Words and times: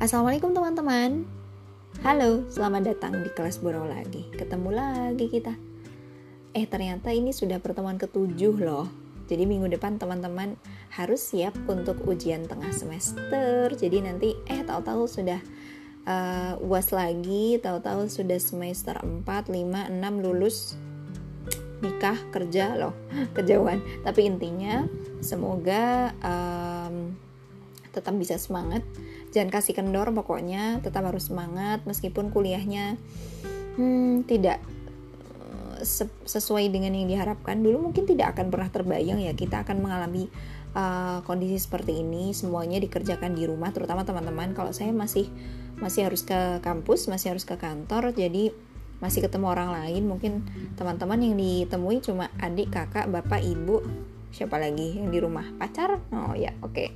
Assalamualaikum 0.00 0.56
teman-teman. 0.56 1.28
Halo, 2.00 2.48
selamat 2.48 2.88
datang 2.88 3.20
di 3.20 3.28
kelas 3.36 3.60
Borong 3.60 3.92
lagi. 3.92 4.32
Ketemu 4.32 4.72
lagi 4.72 5.28
kita. 5.28 5.52
Eh 6.56 6.64
ternyata 6.64 7.12
ini 7.12 7.36
sudah 7.36 7.60
pertemuan 7.60 8.00
ketujuh 8.00 8.64
loh. 8.64 8.88
Jadi 9.28 9.44
minggu 9.44 9.68
depan 9.68 10.00
teman-teman 10.00 10.56
harus 10.96 11.20
siap 11.20 11.52
untuk 11.68 12.00
ujian 12.08 12.48
tengah 12.48 12.72
semester. 12.72 13.76
Jadi 13.76 14.00
nanti 14.00 14.32
eh 14.48 14.64
tahu-tahu 14.64 15.04
sudah 15.04 15.36
uh, 16.08 16.56
uas 16.64 16.96
lagi. 16.96 17.60
Tahu-tahu 17.60 18.08
sudah 18.08 18.40
semester 18.40 18.96
4, 19.04 19.20
5, 19.20 19.52
6 19.52 20.24
lulus 20.24 20.80
nikah 21.84 22.16
kerja 22.32 22.72
loh. 22.72 22.96
Kejauhan. 23.36 23.84
Tapi 24.00 24.20
intinya 24.24 24.80
semoga 25.20 26.16
um, 26.24 27.12
tetap 27.92 28.16
bisa 28.16 28.40
semangat 28.40 28.80
jangan 29.30 29.50
kasih 29.50 29.74
kendor 29.74 30.10
pokoknya. 30.14 30.82
Tetap 30.82 31.06
harus 31.06 31.30
semangat 31.30 31.82
meskipun 31.86 32.30
kuliahnya 32.34 32.98
hmm, 33.78 34.26
tidak 34.26 34.58
eh, 35.78 35.82
sesuai 36.26 36.70
dengan 36.70 36.94
yang 36.94 37.08
diharapkan. 37.08 37.62
Dulu 37.62 37.90
mungkin 37.90 38.06
tidak 38.06 38.36
akan 38.36 38.50
pernah 38.50 38.70
terbayang 38.70 39.22
ya 39.22 39.32
kita 39.34 39.62
akan 39.64 39.82
mengalami 39.82 40.28
uh, 40.74 41.22
kondisi 41.26 41.58
seperti 41.58 42.02
ini. 42.02 42.30
Semuanya 42.36 42.78
dikerjakan 42.82 43.34
di 43.34 43.46
rumah 43.46 43.74
terutama 43.74 44.06
teman-teman. 44.06 44.54
Kalau 44.54 44.70
saya 44.74 44.94
masih 44.94 45.30
masih 45.80 46.12
harus 46.12 46.26
ke 46.28 46.60
kampus 46.60 47.08
masih 47.08 47.32
harus 47.32 47.48
ke 47.48 47.56
kantor 47.56 48.12
jadi 48.12 48.52
masih 49.00 49.24
ketemu 49.24 49.46
orang 49.48 49.72
lain. 49.72 50.04
Mungkin 50.06 50.32
teman-teman 50.76 51.18
yang 51.22 51.34
ditemui 51.38 52.04
cuma 52.04 52.28
adik 52.38 52.70
kakak 52.70 53.08
bapak 53.08 53.40
ibu 53.40 53.80
siapa 54.30 54.56
lagi 54.62 54.98
yang 54.98 55.10
di 55.10 55.18
rumah 55.18 55.44
pacar 55.58 55.98
oh 56.14 56.34
ya 56.38 56.54
oke 56.62 56.72
okay. 56.72 56.88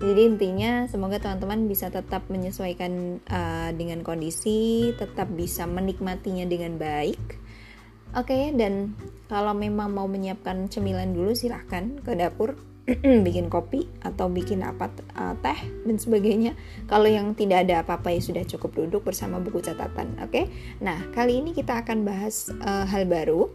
jadi 0.00 0.20
intinya 0.28 0.72
semoga 0.84 1.16
teman-teman 1.16 1.64
bisa 1.64 1.88
tetap 1.88 2.28
menyesuaikan 2.28 3.24
uh, 3.28 3.70
dengan 3.72 4.04
kondisi 4.04 4.92
tetap 4.96 5.32
bisa 5.32 5.64
menikmatinya 5.64 6.44
dengan 6.44 6.76
baik 6.76 7.40
oke 8.12 8.28
okay, 8.28 8.52
dan 8.52 8.92
kalau 9.32 9.56
memang 9.56 9.96
mau 9.96 10.06
menyiapkan 10.06 10.68
cemilan 10.68 11.16
dulu 11.16 11.32
silahkan 11.32 11.96
ke 12.04 12.12
dapur 12.12 12.60
bikin 13.26 13.48
kopi 13.48 13.88
atau 14.04 14.28
bikin 14.28 14.60
apa 14.60 14.92
uh, 15.16 15.32
teh 15.40 15.56
dan 15.88 15.96
sebagainya. 15.96 16.52
Kalau 16.84 17.08
yang 17.08 17.32
tidak 17.32 17.64
ada 17.64 17.80
apa-apa 17.80 18.12
ya 18.12 18.20
sudah 18.20 18.44
cukup 18.44 18.76
duduk 18.76 19.08
bersama 19.08 19.40
buku 19.40 19.64
catatan. 19.64 20.20
Oke. 20.20 20.28
Okay? 20.28 20.44
Nah, 20.84 21.00
kali 21.16 21.40
ini 21.40 21.56
kita 21.56 21.80
akan 21.80 22.04
bahas 22.04 22.52
uh, 22.60 22.84
hal 22.84 23.08
baru 23.08 23.48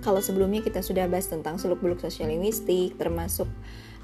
kalau 0.00 0.20
sebelumnya 0.24 0.64
kita 0.64 0.80
sudah 0.80 1.06
bahas 1.06 1.28
tentang 1.28 1.60
seluk-beluk 1.60 2.00
sosial 2.00 2.32
linguistik 2.32 2.96
termasuk 2.96 3.48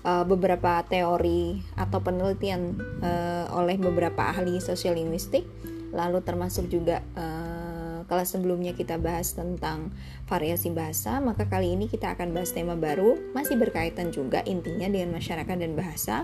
uh, 0.05 0.25
beberapa 0.27 0.83
teori 0.87 1.63
atau 1.79 1.99
penelitian 2.03 2.77
uh, 3.01 3.47
oleh 3.57 3.79
beberapa 3.79 4.31
ahli 4.31 4.59
sosial 4.59 4.99
linguistik 4.99 5.47
lalu 5.93 6.25
termasuk 6.25 6.69
juga 6.73 7.05
uh, 7.17 8.05
kelas 8.09 8.37
sebelumnya 8.37 8.77
kita 8.77 8.99
bahas 9.01 9.33
tentang 9.33 9.93
variasi 10.29 10.69
bahasa 10.73 11.21
maka 11.23 11.49
kali 11.49 11.73
ini 11.73 11.89
kita 11.89 12.13
akan 12.13 12.35
bahas 12.37 12.53
tema 12.53 12.77
baru 12.77 13.17
masih 13.33 13.57
berkaitan 13.57 14.13
juga 14.13 14.45
intinya 14.45 14.89
dengan 14.89 15.17
masyarakat 15.17 15.57
dan 15.57 15.73
bahasa 15.73 16.17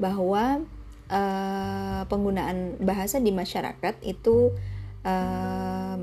bahwa 0.00 0.64
uh, 1.10 2.02
penggunaan 2.08 2.80
bahasa 2.82 3.22
di 3.22 3.30
masyarakat 3.30 3.94
itu 4.02 4.54
uh, 5.06 5.98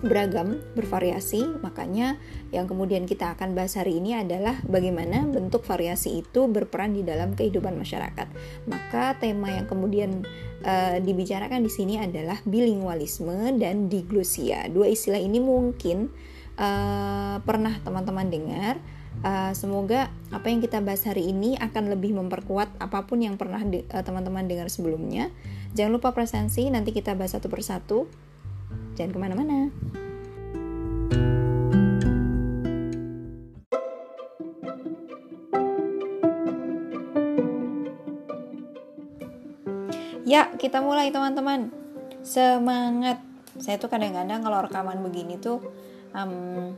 beragam, 0.00 0.62
bervariasi. 0.78 1.58
Makanya 1.60 2.16
yang 2.54 2.70
kemudian 2.70 3.04
kita 3.04 3.34
akan 3.34 3.52
bahas 3.58 3.74
hari 3.74 3.98
ini 3.98 4.14
adalah 4.14 4.58
bagaimana 4.64 5.26
bentuk 5.26 5.66
variasi 5.66 6.22
itu 6.22 6.46
berperan 6.46 6.94
di 6.94 7.02
dalam 7.02 7.34
kehidupan 7.34 7.74
masyarakat. 7.74 8.28
Maka 8.70 9.18
tema 9.18 9.52
yang 9.54 9.66
kemudian 9.66 10.22
uh, 10.62 10.96
dibicarakan 11.02 11.64
di 11.66 11.70
sini 11.72 11.94
adalah 11.98 12.38
bilingualisme 12.46 13.58
dan 13.58 13.90
diglosia. 13.90 14.66
Dua 14.70 14.86
istilah 14.90 15.20
ini 15.20 15.42
mungkin 15.42 16.10
uh, 16.58 17.42
pernah 17.42 17.74
teman-teman 17.82 18.28
dengar. 18.30 18.76
Uh, 19.18 19.50
semoga 19.50 20.14
apa 20.30 20.46
yang 20.46 20.62
kita 20.62 20.78
bahas 20.78 21.02
hari 21.02 21.34
ini 21.34 21.58
akan 21.58 21.90
lebih 21.90 22.14
memperkuat 22.14 22.78
apa 22.78 23.02
pun 23.02 23.18
yang 23.18 23.34
pernah 23.34 23.58
teman-teman 23.90 24.46
uh, 24.46 24.48
dengar 24.48 24.68
sebelumnya. 24.70 25.34
Jangan 25.74 25.98
lupa 25.98 26.14
presensi, 26.14 26.70
nanti 26.70 26.94
kita 26.94 27.18
bahas 27.18 27.34
satu 27.34 27.50
persatu. 27.50 28.27
Jangan 28.98 29.14
ke 29.14 29.20
mana-mana. 29.22 29.58
Ya, 40.26 40.50
kita 40.58 40.82
mulai 40.82 41.14
teman-teman. 41.14 41.70
Semangat. 42.26 43.22
Saya 43.62 43.78
tuh 43.78 43.86
kadang-kadang 43.86 44.42
kalau 44.42 44.66
rekaman 44.66 44.98
begini 45.06 45.38
tuh 45.38 45.62
um, 46.10 46.74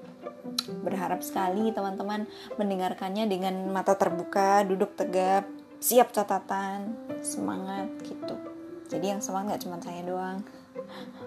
berharap 0.84 1.24
sekali 1.24 1.72
teman-teman 1.72 2.28
mendengarkannya 2.60 3.32
dengan 3.32 3.72
mata 3.72 3.96
terbuka, 3.96 4.60
duduk 4.68 4.92
tegap, 4.92 5.48
siap 5.80 6.12
catatan, 6.12 7.00
semangat 7.24 7.88
gitu. 8.04 8.36
Jadi 8.92 9.08
yang 9.08 9.24
semangat 9.24 9.56
gak 9.56 9.62
cuma 9.64 9.80
saya 9.80 10.04
doang. 10.04 10.44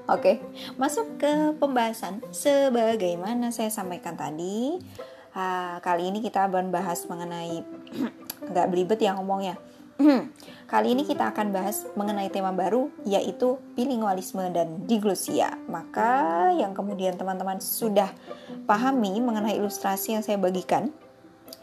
Oke, 0.04 0.44
masuk 0.76 1.16
ke 1.16 1.56
pembahasan. 1.56 2.20
Sebagaimana 2.36 3.56
saya 3.56 3.72
sampaikan 3.72 4.20
tadi, 4.20 4.76
uh, 5.32 5.80
kali 5.80 6.12
ini 6.12 6.20
kita 6.20 6.52
akan 6.52 6.76
bahas 6.76 7.08
mengenai 7.08 7.64
nggak 8.52 8.68
belibet 8.68 9.00
ya 9.00 9.16
ngomongnya. 9.16 9.56
kali 10.74 10.98
ini 10.98 11.06
kita 11.06 11.30
akan 11.32 11.54
bahas 11.54 11.86
mengenai 11.94 12.28
tema 12.34 12.50
baru 12.50 12.90
yaitu 13.06 13.62
bilingualisme 13.78 14.44
dan 14.52 14.84
diglosia. 14.90 15.56
Maka 15.70 16.52
yang 16.52 16.76
kemudian 16.76 17.16
teman-teman 17.16 17.62
sudah 17.62 18.10
pahami 18.66 19.22
mengenai 19.22 19.56
ilustrasi 19.56 20.18
yang 20.18 20.24
saya 20.26 20.36
bagikan, 20.36 20.92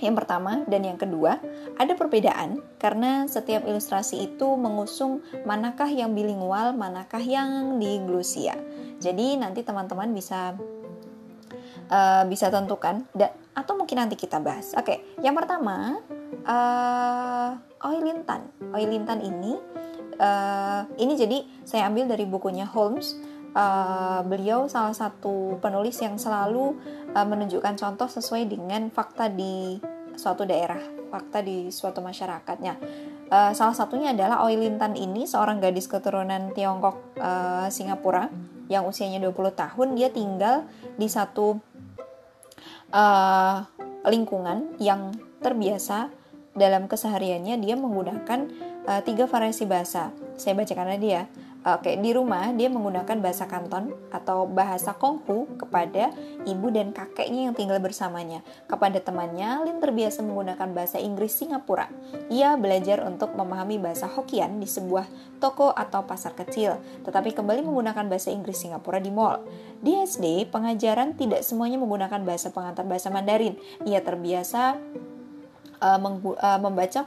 yang 0.01 0.17
pertama 0.17 0.65
dan 0.67 0.83
yang 0.83 0.97
kedua, 0.97 1.39
ada 1.77 1.93
perbedaan 1.95 2.65
karena 2.81 3.29
setiap 3.29 3.69
ilustrasi 3.69 4.33
itu 4.33 4.57
mengusung 4.57 5.21
manakah 5.45 5.89
yang 5.89 6.17
bilingual, 6.17 6.73
manakah 6.73 7.23
yang 7.23 7.79
diglosia. 7.79 8.57
Jadi 9.01 9.37
nanti 9.37 9.61
teman-teman 9.65 10.13
bisa 10.13 10.57
uh, 11.89 12.25
bisa 12.25 12.49
tentukan 12.49 13.05
da, 13.13 13.33
atau 13.53 13.77
mungkin 13.77 14.01
nanti 14.01 14.17
kita 14.17 14.41
bahas. 14.41 14.73
Oke, 14.77 15.05
yang 15.21 15.37
pertama 15.37 16.01
uh, 16.45 17.51
Oilintan. 17.81 18.49
Oilintan 18.77 19.25
ini 19.25 19.57
uh, 20.21 20.83
ini 21.01 21.17
jadi 21.17 21.39
saya 21.65 21.89
ambil 21.89 22.09
dari 22.09 22.25
bukunya 22.29 22.69
Holmes. 22.69 23.17
Uh, 23.51 24.23
beliau 24.31 24.71
salah 24.71 24.95
satu 24.95 25.59
penulis 25.59 25.99
yang 25.99 26.15
selalu 26.15 26.79
uh, 27.19 27.27
menunjukkan 27.27 27.75
contoh 27.75 28.07
sesuai 28.07 28.47
dengan 28.47 28.95
fakta 28.95 29.27
di 29.27 29.83
suatu 30.15 30.47
daerah, 30.47 30.79
fakta 31.11 31.43
di 31.43 31.73
suatu 31.75 31.99
masyarakatnya. 31.99 32.79
Uh, 33.31 33.51
salah 33.55 33.75
satunya 33.75 34.15
adalah 34.15 34.47
Oilintan 34.47 34.95
ini 34.95 35.27
seorang 35.27 35.59
gadis 35.59 35.91
keturunan 35.91 36.55
Tiongkok 36.55 37.19
uh, 37.19 37.67
Singapura 37.71 38.31
yang 38.71 38.87
usianya 38.87 39.19
20 39.19 39.35
tahun 39.55 39.89
dia 39.99 40.15
tinggal 40.15 40.63
di 40.95 41.11
satu 41.11 41.59
uh, 42.95 43.57
lingkungan 44.07 44.79
yang 44.79 45.11
terbiasa 45.43 46.11
dalam 46.55 46.87
kesehariannya 46.91 47.59
dia 47.63 47.75
menggunakan 47.79 48.51
uh, 48.87 49.01
tiga 49.03 49.27
variasi 49.31 49.67
bahasa. 49.67 50.15
Saya 50.39 50.59
bacakan 50.59 50.95
aja 50.95 51.09
ya. 51.09 51.25
Oke, 51.61 51.93
di 52.01 52.17
rumah 52.17 52.57
dia 52.57 52.73
menggunakan 52.73 53.21
bahasa 53.21 53.45
Kanton 53.45 53.93
atau 54.09 54.49
bahasa 54.49 54.97
Konghu 54.97 55.61
kepada 55.61 56.09
ibu 56.49 56.73
dan 56.73 56.89
kakeknya 56.89 57.53
yang 57.53 57.55
tinggal 57.55 57.77
bersamanya. 57.77 58.41
Kepada 58.65 58.97
temannya, 58.97 59.69
Lin 59.69 59.77
terbiasa 59.77 60.25
menggunakan 60.25 60.73
bahasa 60.73 60.97
Inggris 60.97 61.37
Singapura. 61.37 61.93
Ia 62.33 62.57
belajar 62.57 63.05
untuk 63.05 63.37
memahami 63.37 63.77
bahasa 63.77 64.09
Hokkien 64.09 64.57
di 64.57 64.65
sebuah 64.65 65.05
toko 65.37 65.69
atau 65.77 66.01
pasar 66.09 66.33
kecil, 66.33 66.81
tetapi 67.05 67.37
kembali 67.37 67.61
menggunakan 67.61 68.09
bahasa 68.09 68.33
Inggris 68.33 68.57
Singapura 68.57 68.97
di 68.97 69.13
mall. 69.13 69.45
Di 69.85 70.01
SD, 70.01 70.49
pengajaran 70.49 71.13
tidak 71.13 71.45
semuanya 71.45 71.77
menggunakan 71.77 72.25
bahasa 72.25 72.49
pengantar 72.57 72.89
bahasa 72.89 73.13
Mandarin. 73.13 73.61
Ia 73.85 74.01
terbiasa 74.01 74.81
uh, 75.81 75.99
uh, 75.99 76.61
membaca 76.61 77.01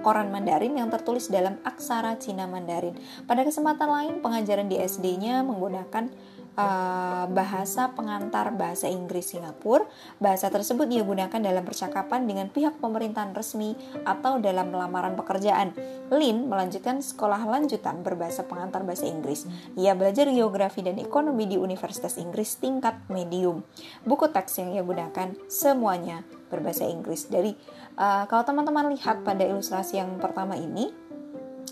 koran 0.00 0.32
Mandarin 0.32 0.78
yang 0.78 0.88
tertulis 0.88 1.28
dalam 1.28 1.58
aksara 1.66 2.16
Cina 2.16 2.46
Mandarin. 2.46 2.96
Pada 3.26 3.44
kesempatan 3.44 3.90
lain, 3.90 4.14
pengajaran 4.24 4.70
di 4.70 4.78
SD-nya 4.80 5.42
menggunakan 5.44 6.08
uh, 6.56 7.24
bahasa 7.30 7.92
pengantar 7.94 8.54
bahasa 8.54 8.90
Inggris 8.90 9.34
Singapura. 9.34 9.86
Bahasa 10.18 10.50
tersebut 10.50 10.90
ia 10.90 11.04
gunakan 11.06 11.38
dalam 11.38 11.62
percakapan 11.62 12.26
dengan 12.26 12.50
pihak 12.50 12.78
pemerintahan 12.82 13.34
resmi 13.34 13.76
atau 14.02 14.42
dalam 14.42 14.72
lamaran 14.74 15.14
pekerjaan. 15.14 15.74
Lin 16.10 16.50
melanjutkan 16.50 17.04
sekolah 17.04 17.46
lanjutan 17.46 18.02
berbahasa 18.02 18.46
pengantar 18.46 18.82
bahasa 18.82 19.06
Inggris. 19.06 19.46
Ia 19.78 19.94
belajar 19.94 20.26
geografi 20.30 20.82
dan 20.82 20.98
ekonomi 20.98 21.46
di 21.46 21.56
Universitas 21.60 22.18
Inggris 22.18 22.58
tingkat 22.58 22.98
medium. 23.12 23.62
Buku 24.02 24.30
teks 24.30 24.58
yang 24.62 24.74
ia 24.74 24.82
gunakan 24.82 25.36
semuanya 25.46 26.26
berbahasa 26.50 26.88
Inggris. 26.88 27.30
Dari 27.30 27.54
uh, 27.98 28.24
kalau 28.26 28.42
teman-teman 28.42 28.90
lihat 28.90 29.22
pada 29.22 29.46
ilustrasi 29.46 30.02
yang 30.02 30.18
pertama 30.18 30.58
ini, 30.58 31.10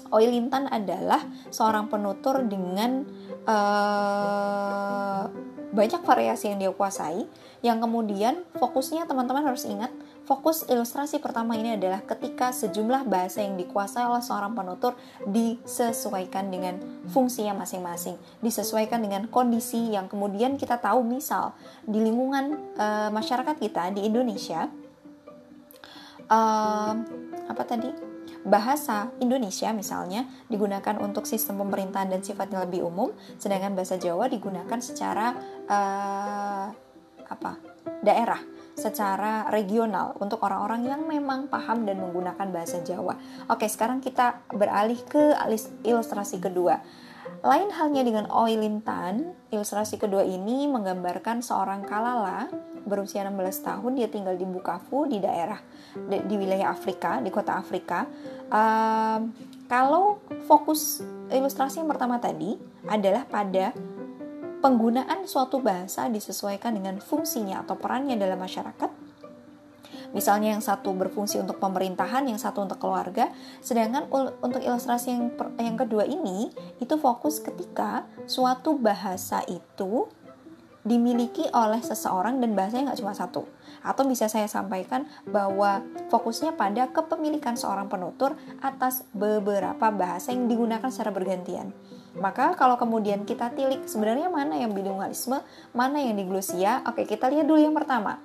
Oilintan 0.09 0.73
adalah 0.73 1.21
seorang 1.53 1.93
penutur 1.93 2.41
dengan 2.49 3.05
uh, 3.49 5.25
banyak 5.73 6.03
variasi 6.05 6.53
yang 6.53 6.59
dia 6.61 6.73
kuasai. 6.73 7.25
Yang 7.59 7.79
kemudian 7.91 8.35
fokusnya 8.55 9.11
teman-teman 9.11 9.43
harus 9.43 9.67
ingat 9.67 9.91
fokus 10.29 10.63
ilustrasi 10.69 11.19
pertama 11.19 11.57
ini 11.57 11.75
adalah 11.75 12.05
ketika 12.05 12.55
sejumlah 12.55 13.09
bahasa 13.09 13.43
yang 13.43 13.59
dikuasai 13.59 14.05
oleh 14.05 14.23
seorang 14.23 14.55
penutur 14.55 14.95
disesuaikan 15.27 16.53
dengan 16.53 16.79
fungsinya 17.11 17.59
masing-masing. 17.59 18.15
Disesuaikan 18.45 19.03
dengan 19.03 19.27
kondisi 19.27 19.91
yang 19.91 20.07
kemudian 20.07 20.55
kita 20.55 20.79
tahu 20.79 21.03
misal 21.03 21.57
di 21.83 21.99
lingkungan 21.99 22.77
uh, 22.79 23.11
masyarakat 23.11 23.57
kita 23.59 23.91
di 23.97 24.07
Indonesia 24.07 24.71
uh, 26.29 26.93
apa 27.49 27.63
tadi 27.65 28.18
bahasa 28.47 29.11
Indonesia 29.19 29.71
misalnya 29.75 30.27
digunakan 30.47 30.99
untuk 31.01 31.27
sistem 31.27 31.63
pemerintahan 31.67 32.11
dan 32.13 32.21
sifatnya 32.23 32.63
lebih 32.63 32.87
umum, 32.87 33.11
sedangkan 33.41 33.75
bahasa 33.75 33.99
Jawa 33.99 34.31
digunakan 34.31 34.79
secara 34.79 35.35
uh, 35.67 36.67
apa 37.29 37.53
daerah 38.01 38.41
secara 38.79 39.51
regional 39.51 40.15
untuk 40.23 40.39
orang-orang 40.47 40.87
yang 40.87 41.03
memang 41.03 41.51
paham 41.51 41.83
dan 41.83 41.99
menggunakan 41.99 42.47
bahasa 42.55 42.79
Jawa. 42.87 43.19
Oke, 43.51 43.67
sekarang 43.67 43.99
kita 43.99 44.39
beralih 44.55 45.03
ke 45.03 45.35
ilustrasi 45.83 46.39
kedua. 46.39 46.79
Lain 47.43 47.71
halnya 47.75 48.07
dengan 48.07 48.31
Oilintan, 48.31 49.35
ilustrasi 49.51 49.99
kedua 49.99 50.23
ini 50.23 50.71
menggambarkan 50.71 51.43
seorang 51.43 51.83
Kalala 51.85 52.51
berusia 52.89 53.23
16 53.23 53.37
tahun, 53.63 53.93
dia 53.95 54.09
tinggal 54.09 54.35
di 54.35 54.49
Bukavu 54.49 55.07
di 55.07 55.21
daerah 55.21 55.61
di, 55.95 56.17
di 56.25 56.35
wilayah 56.35 56.73
Afrika, 56.73 57.21
di 57.21 57.29
kota 57.29 57.61
Afrika. 57.61 58.09
Uh, 58.49 59.29
kalau 59.69 60.25
fokus 60.49 61.05
ilustrasi 61.29 61.85
yang 61.85 61.89
pertama 61.93 62.17
tadi 62.17 62.57
adalah 62.89 63.29
pada 63.29 63.77
penggunaan 64.59 65.29
suatu 65.29 65.63
bahasa 65.63 66.11
disesuaikan 66.11 66.75
dengan 66.75 66.99
fungsinya 66.99 67.63
atau 67.63 67.79
perannya 67.79 68.19
dalam 68.19 68.41
masyarakat. 68.41 68.91
Misalnya 70.17 70.57
yang 70.57 70.65
satu 70.65 70.97
berfungsi 70.97 71.37
untuk 71.37 71.61
pemerintahan, 71.61 72.25
yang 72.25 72.41
satu 72.41 72.65
untuk 72.65 72.81
keluarga. 72.81 73.29
Sedangkan 73.61 74.09
untuk 74.41 74.65
ilustrasi 74.65 75.13
yang 75.13 75.37
yang 75.61 75.77
kedua 75.77 76.09
ini 76.09 76.49
itu 76.81 76.95
fokus 76.97 77.45
ketika 77.45 78.09
suatu 78.25 78.81
bahasa 78.81 79.45
itu 79.45 80.09
dimiliki 80.89 81.45
oleh 81.53 81.85
seseorang 81.85 82.41
dan 82.41 82.57
bahasanya 82.57 82.91
nggak 82.91 83.01
cuma 83.05 83.13
satu. 83.13 83.45
Atau 83.85 84.09
bisa 84.09 84.27
saya 84.27 84.49
sampaikan 84.49 85.05
bahwa 85.29 85.85
fokusnya 86.09 86.57
pada 86.57 86.89
kepemilikan 86.89 87.55
seorang 87.55 87.93
penutur 87.93 88.35
atas 88.65 89.05
beberapa 89.13 89.93
bahasa 89.93 90.33
yang 90.33 90.49
digunakan 90.49 90.89
secara 90.89 91.13
bergantian. 91.13 91.71
Maka 92.19 92.57
kalau 92.57 92.75
kemudian 92.81 93.23
kita 93.23 93.53
tilik 93.55 93.85
sebenarnya 93.87 94.27
mana 94.33 94.59
yang 94.59 94.75
bilingualisme, 94.75 95.39
mana 95.77 96.03
yang 96.03 96.19
diglosia, 96.19 96.83
oke 96.89 97.05
kita 97.05 97.31
lihat 97.31 97.47
dulu 97.47 97.61
yang 97.61 97.77
pertama. 97.77 98.19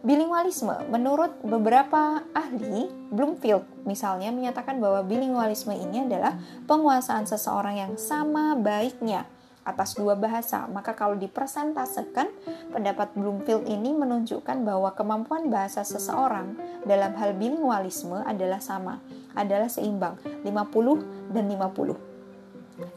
Bilingualisme, 0.00 0.88
menurut 0.88 1.44
beberapa 1.44 2.24
ahli, 2.32 2.88
Bloomfield 3.12 3.84
misalnya 3.84 4.32
menyatakan 4.32 4.80
bahwa 4.80 5.04
bilingualisme 5.04 5.76
ini 5.76 6.08
adalah 6.08 6.40
penguasaan 6.64 7.28
seseorang 7.28 7.76
yang 7.76 7.92
sama 8.00 8.56
baiknya 8.56 9.28
atas 9.64 9.94
dua 9.96 10.16
bahasa. 10.16 10.66
Maka 10.66 10.96
kalau 10.96 11.14
dipresentasekan, 11.16 12.28
pendapat 12.72 13.12
Bloomfield 13.14 13.68
ini 13.68 13.94
menunjukkan 13.94 14.64
bahwa 14.66 14.90
kemampuan 14.96 15.52
bahasa 15.52 15.84
seseorang 15.86 16.56
dalam 16.84 17.12
hal 17.16 17.36
bilingualisme 17.36 18.24
adalah 18.24 18.58
sama, 18.58 18.98
adalah 19.36 19.68
seimbang, 19.68 20.18
50 20.42 21.32
dan 21.32 21.44
50. 21.46 22.09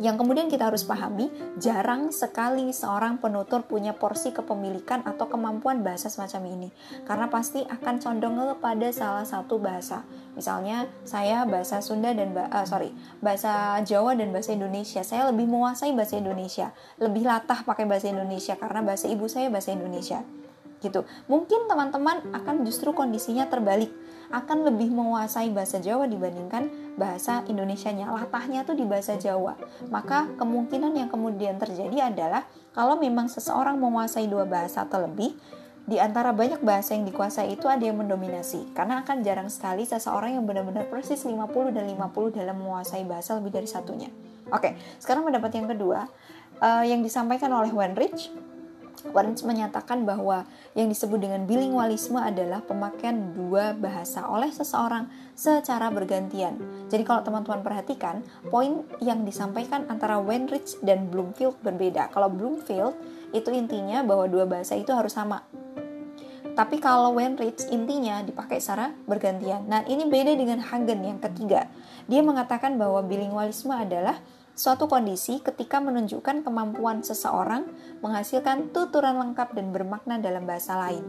Yang 0.01 0.25
kemudian 0.25 0.47
kita 0.49 0.69
harus 0.71 0.83
pahami, 0.87 1.29
jarang 1.59 2.09
sekali 2.09 2.71
seorang 2.73 3.21
penutur 3.21 3.63
punya 3.63 3.93
porsi 3.93 4.33
kepemilikan 4.33 5.05
atau 5.05 5.29
kemampuan 5.29 5.85
bahasa 5.85 6.09
semacam 6.09 6.49
ini, 6.49 6.69
karena 7.07 7.27
pasti 7.29 7.63
akan 7.63 7.95
condong 8.01 8.35
kepada 8.57 8.87
salah 8.89 9.25
satu 9.27 9.61
bahasa. 9.61 10.03
Misalnya, 10.33 10.89
saya 11.05 11.45
bahasa 11.45 11.77
Sunda 11.79 12.09
dan 12.11 12.33
uh, 12.33 12.65
sorry, 12.65 12.89
bahasa 13.21 13.77
Jawa 13.85 14.17
dan 14.17 14.33
bahasa 14.33 14.57
Indonesia. 14.57 15.05
Saya 15.05 15.29
lebih 15.29 15.45
menguasai 15.45 15.93
bahasa 15.93 16.17
Indonesia, 16.17 16.73
lebih 16.97 17.23
latah 17.29 17.61
pakai 17.61 17.85
bahasa 17.85 18.09
Indonesia 18.09 18.57
karena 18.57 18.81
bahasa 18.81 19.05
ibu 19.05 19.29
saya 19.29 19.53
bahasa 19.53 19.69
Indonesia. 19.71 20.25
Gitu. 20.83 21.05
Mungkin 21.31 21.71
teman-teman 21.71 22.33
akan 22.35 22.67
justru 22.67 22.91
kondisinya 22.91 23.47
terbalik 23.47 23.93
akan 24.33 24.65
lebih 24.65 24.89
menguasai 24.89 25.53
bahasa 25.53 25.77
Jawa 25.77 26.09
dibandingkan 26.09 26.73
bahasa 26.97 27.45
Indonesianya. 27.45 28.09
Latahnya 28.09 28.65
tuh 28.65 28.73
di 28.73 28.81
bahasa 28.81 29.13
Jawa. 29.13 29.53
Maka 29.93 30.33
kemungkinan 30.41 30.97
yang 30.97 31.13
kemudian 31.13 31.61
terjadi 31.61 32.09
adalah 32.09 32.49
kalau 32.73 32.97
memang 32.97 33.29
seseorang 33.29 33.77
menguasai 33.77 34.25
dua 34.25 34.49
bahasa 34.49 34.89
atau 34.89 35.05
lebih, 35.05 35.37
di 35.83 35.99
antara 35.99 36.31
banyak 36.31 36.63
bahasa 36.63 36.95
yang 36.95 37.03
dikuasai 37.03 37.59
itu 37.59 37.67
ada 37.67 37.83
yang 37.83 37.99
mendominasi 37.99 38.71
karena 38.71 39.03
akan 39.03 39.19
jarang 39.19 39.51
sekali 39.51 39.83
seseorang 39.83 40.39
yang 40.39 40.47
benar-benar 40.47 40.87
persis 40.87 41.27
50 41.27 41.43
dan 41.75 41.83
50 41.91 42.39
dalam 42.39 42.55
menguasai 42.55 43.03
bahasa 43.03 43.35
lebih 43.35 43.51
dari 43.51 43.67
satunya. 43.67 44.07
Oke, 44.47 44.79
sekarang 45.03 45.27
pendapat 45.27 45.51
yang 45.59 45.67
kedua 45.67 46.07
uh, 46.63 46.83
yang 46.87 47.03
disampaikan 47.03 47.51
oleh 47.51 47.67
Wenrich 47.75 48.31
Warren 49.11 49.35
menyatakan 49.43 50.07
bahwa 50.07 50.47
yang 50.79 50.87
disebut 50.87 51.19
dengan 51.19 51.43
bilingualisme 51.43 52.15
adalah 52.15 52.63
pemakaian 52.63 53.35
dua 53.35 53.75
bahasa 53.75 54.23
oleh 54.31 54.47
seseorang 54.47 55.11
secara 55.35 55.91
bergantian. 55.91 56.55
Jadi 56.87 57.03
kalau 57.03 57.19
teman-teman 57.25 57.59
perhatikan, 57.59 58.23
poin 58.47 58.87
yang 59.03 59.27
disampaikan 59.27 59.83
antara 59.91 60.21
Wenrich 60.23 60.79
dan 60.79 61.11
Bloomfield 61.11 61.59
berbeda. 61.59 62.07
Kalau 62.15 62.31
Bloomfield 62.31 62.95
itu 63.35 63.51
intinya 63.51 64.05
bahwa 64.07 64.31
dua 64.31 64.47
bahasa 64.47 64.79
itu 64.79 64.95
harus 64.95 65.11
sama. 65.11 65.43
Tapi 66.53 66.77
kalau 66.77 67.17
Wenrich 67.17 67.65
intinya 67.73 68.21
dipakai 68.21 68.61
secara 68.61 68.93
bergantian. 69.09 69.65
Nah, 69.65 69.81
ini 69.89 70.05
beda 70.05 70.37
dengan 70.37 70.61
Hagen 70.61 71.01
yang 71.01 71.17
ketiga. 71.17 71.65
Dia 72.05 72.21
mengatakan 72.21 72.77
bahwa 72.77 73.01
bilingualisme 73.01 73.73
adalah 73.73 74.21
Suatu 74.53 74.85
kondisi 74.85 75.41
ketika 75.41 75.81
menunjukkan 75.81 76.45
kemampuan 76.45 77.01
seseorang 77.01 77.65
menghasilkan 78.05 78.69
tuturan 78.69 79.17
lengkap 79.17 79.57
dan 79.57 79.73
bermakna 79.73 80.21
dalam 80.21 80.45
bahasa 80.45 80.77
lain. 80.77 81.01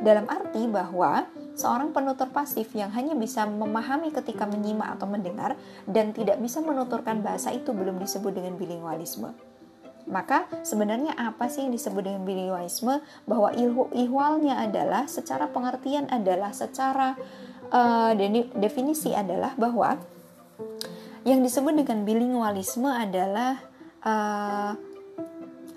Dalam 0.00 0.24
arti 0.32 0.64
bahwa 0.64 1.28
seorang 1.52 1.92
penutur 1.92 2.32
pasif 2.32 2.72
yang 2.72 2.88
hanya 2.96 3.12
bisa 3.12 3.44
memahami 3.44 4.12
ketika 4.16 4.48
menyimak 4.48 4.96
atau 4.96 5.04
mendengar 5.04 5.60
dan 5.84 6.16
tidak 6.16 6.40
bisa 6.40 6.64
menuturkan 6.64 7.20
bahasa 7.20 7.52
itu 7.52 7.76
belum 7.76 8.00
disebut 8.00 8.32
dengan 8.32 8.56
bilingualisme. 8.56 9.28
Maka 10.08 10.48
sebenarnya 10.64 11.18
apa 11.20 11.52
sih 11.52 11.68
yang 11.68 11.76
disebut 11.76 12.00
dengan 12.00 12.22
bilingualisme? 12.24 13.04
Bahwa 13.28 13.52
ihwalnya 13.92 14.56
adalah 14.62 15.04
secara 15.04 15.52
pengertian 15.52 16.08
adalah 16.08 16.54
secara 16.56 17.12
uh, 17.68 18.16
definisi 18.56 19.12
adalah 19.12 19.52
bahwa 19.58 20.00
yang 21.26 21.42
disebut 21.42 21.74
dengan 21.74 22.06
bilingualisme 22.06 22.86
adalah 22.86 23.58
uh, 24.06 24.72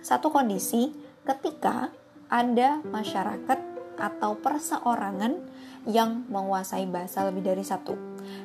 satu 0.05 0.29
kondisi 0.29 0.93
ketika 1.25 1.89
ada 2.29 2.77
masyarakat 2.85 3.57
atau 3.97 4.37
perseorangan 4.37 5.41
yang 5.89 6.29
menguasai 6.29 6.85
bahasa 6.85 7.25
lebih 7.25 7.41
dari 7.41 7.65
satu 7.65 7.97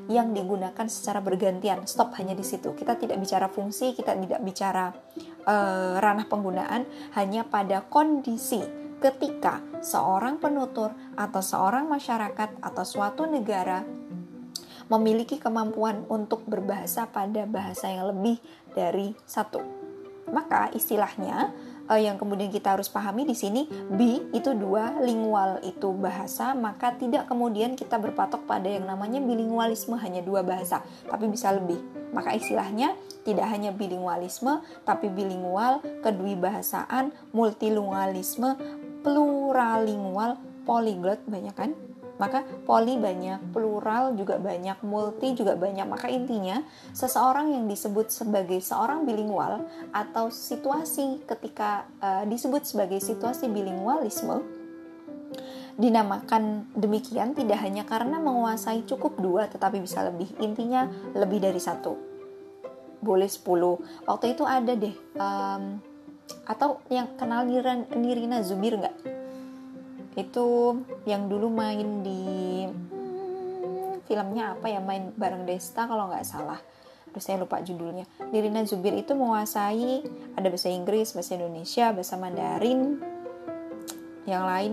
yang 0.08 0.32
digunakan 0.32 0.88
secara 0.88 1.20
bergantian. 1.20 1.84
Stop 1.84 2.16
hanya 2.16 2.32
di 2.32 2.42
situ. 2.42 2.72
Kita 2.72 2.96
tidak 2.96 3.20
bicara 3.20 3.52
fungsi, 3.52 3.92
kita 3.92 4.16
tidak 4.16 4.40
bicara 4.40 4.88
uh, 5.44 6.00
ranah 6.00 6.24
penggunaan, 6.24 6.88
hanya 7.20 7.44
pada 7.44 7.84
kondisi 7.84 8.64
ketika 9.04 9.60
seorang 9.84 10.40
penutur 10.40 10.96
atau 11.12 11.44
seorang 11.44 11.84
masyarakat 11.84 12.64
atau 12.64 12.84
suatu 12.88 13.28
negara 13.28 13.84
memiliki 14.88 15.40
kemampuan 15.40 16.04
untuk 16.08 16.44
berbahasa 16.44 17.08
pada 17.08 17.44
bahasa 17.48 17.88
yang 17.88 18.10
lebih 18.12 18.40
dari 18.72 19.16
satu. 19.24 19.60
Maka 20.32 20.72
istilahnya 20.72 21.52
uh, 21.88 22.00
yang 22.00 22.16
kemudian 22.16 22.48
kita 22.48 22.76
harus 22.76 22.88
pahami 22.88 23.28
di 23.28 23.36
sini 23.36 23.68
B 23.68 24.32
itu 24.32 24.56
dua, 24.56 25.00
lingual 25.04 25.60
itu 25.64 25.92
bahasa, 25.92 26.56
maka 26.56 26.96
tidak 26.96 27.28
kemudian 27.28 27.76
kita 27.76 28.00
berpatok 28.00 28.48
pada 28.48 28.68
yang 28.68 28.88
namanya 28.88 29.20
bilingualisme 29.20 29.96
hanya 30.00 30.24
dua 30.24 30.40
bahasa, 30.40 30.80
tapi 31.08 31.28
bisa 31.28 31.52
lebih. 31.52 31.80
Maka 32.14 32.36
istilahnya 32.38 32.94
tidak 33.26 33.50
hanya 33.50 33.74
bilingualisme, 33.74 34.62
tapi 34.86 35.10
bilingual, 35.10 35.82
kedwibahasaan, 36.00 37.10
multilingualisme, 37.34 38.54
pluralingual, 39.02 40.38
polyglot 40.64 41.20
banyak 41.28 41.54
kan? 41.56 41.70
Maka 42.16 42.46
poli 42.62 42.94
banyak, 42.94 43.50
plural 43.50 44.14
juga 44.14 44.38
banyak, 44.38 44.78
multi 44.86 45.34
juga 45.34 45.58
banyak. 45.58 45.86
Maka 45.86 46.06
intinya 46.06 46.62
seseorang 46.94 47.50
yang 47.50 47.64
disebut 47.66 48.10
sebagai 48.10 48.62
seorang 48.62 49.02
bilingual 49.02 49.66
atau 49.90 50.30
situasi 50.30 51.26
ketika 51.26 51.90
uh, 51.98 52.22
disebut 52.26 52.62
sebagai 52.62 53.02
situasi 53.02 53.50
bilingualisme 53.50 54.64
dinamakan 55.74 56.70
demikian 56.78 57.34
tidak 57.34 57.58
hanya 57.58 57.82
karena 57.82 58.22
menguasai 58.22 58.86
cukup 58.86 59.18
dua 59.18 59.50
tetapi 59.50 59.82
bisa 59.82 60.06
lebih. 60.06 60.30
Intinya 60.38 60.86
lebih 61.18 61.42
dari 61.42 61.58
satu. 61.58 61.98
Boleh 63.04 63.28
10 63.28 64.08
waktu 64.08 64.32
itu 64.32 64.48
ada 64.48 64.72
deh 64.72 64.96
um, 65.20 65.76
atau 66.48 66.80
yang 66.88 67.20
kenal 67.20 67.44
Nirina 67.92 68.40
Zubir 68.40 68.80
nggak 68.80 68.96
itu 70.14 70.78
yang 71.04 71.26
dulu 71.26 71.50
main 71.50 72.06
di 72.06 72.22
hmm, 72.70 74.06
filmnya 74.06 74.54
apa 74.54 74.66
ya? 74.70 74.78
Main 74.78 75.14
bareng 75.14 75.46
Desta 75.46 75.86
kalau 75.90 76.10
nggak 76.10 76.26
salah. 76.26 76.58
Terus 77.14 77.24
saya 77.30 77.38
lupa 77.38 77.62
judulnya. 77.62 78.06
Nirina 78.34 78.66
Zubir 78.66 78.94
itu 78.98 79.14
menguasai 79.14 80.02
ada 80.34 80.46
bahasa 80.50 80.66
Inggris 80.70 81.14
bahasa 81.14 81.38
Indonesia 81.38 81.94
bahasa 81.94 82.14
Mandarin. 82.18 82.98
Yang 84.26 84.44
lain 84.50 84.72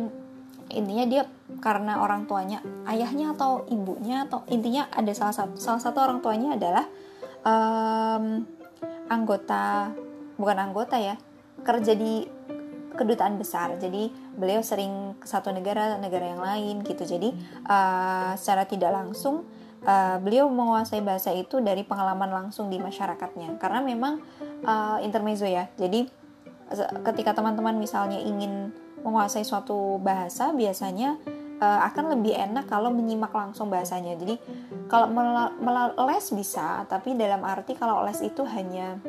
intinya 0.72 1.06
dia 1.06 1.24
karena 1.60 2.00
orang 2.00 2.26
tuanya 2.26 2.64
ayahnya 2.88 3.36
atau 3.36 3.68
ibunya 3.68 4.24
atau 4.24 4.48
intinya 4.48 4.88
ada 4.88 5.12
salah 5.12 5.36
satu 5.36 5.60
salah 5.60 5.82
satu 5.84 6.00
orang 6.00 6.24
tuanya 6.24 6.56
adalah 6.56 6.86
um, 7.44 8.48
anggota 9.12 9.92
bukan 10.40 10.58
anggota 10.58 10.96
ya 10.98 11.20
kerja 11.62 11.94
di 11.94 12.26
kedutaan 12.96 13.40
besar. 13.40 13.76
Jadi 13.80 14.12
beliau 14.36 14.62
sering 14.62 15.16
ke 15.18 15.28
satu 15.28 15.52
negara 15.52 15.98
negara 15.98 16.32
yang 16.32 16.42
lain 16.42 16.76
gitu. 16.84 17.04
Jadi 17.08 17.32
uh, 17.68 18.36
secara 18.36 18.68
tidak 18.68 18.92
langsung 18.92 19.48
uh, 19.86 20.18
beliau 20.20 20.48
menguasai 20.52 21.02
bahasa 21.02 21.32
itu 21.32 21.60
dari 21.64 21.84
pengalaman 21.88 22.30
langsung 22.30 22.68
di 22.68 22.78
masyarakatnya. 22.78 23.58
Karena 23.58 23.80
memang 23.84 24.20
uh, 24.66 24.98
intermezzo 25.04 25.48
ya. 25.48 25.68
Jadi 25.76 26.08
ketika 27.04 27.36
teman-teman 27.36 27.76
misalnya 27.76 28.20
ingin 28.20 28.72
menguasai 29.04 29.44
suatu 29.44 30.00
bahasa 30.00 30.56
biasanya 30.56 31.20
uh, 31.62 31.80
akan 31.92 32.18
lebih 32.18 32.34
enak 32.34 32.66
kalau 32.68 32.90
menyimak 32.90 33.32
langsung 33.32 33.70
bahasanya. 33.70 34.18
Jadi 34.18 34.42
kalau 34.90 35.08
les 36.10 36.26
bisa, 36.36 36.84
tapi 36.90 37.16
dalam 37.16 37.46
arti 37.48 37.78
kalau 37.78 38.04
les 38.04 38.20
itu 38.20 38.44
hanya 38.44 39.00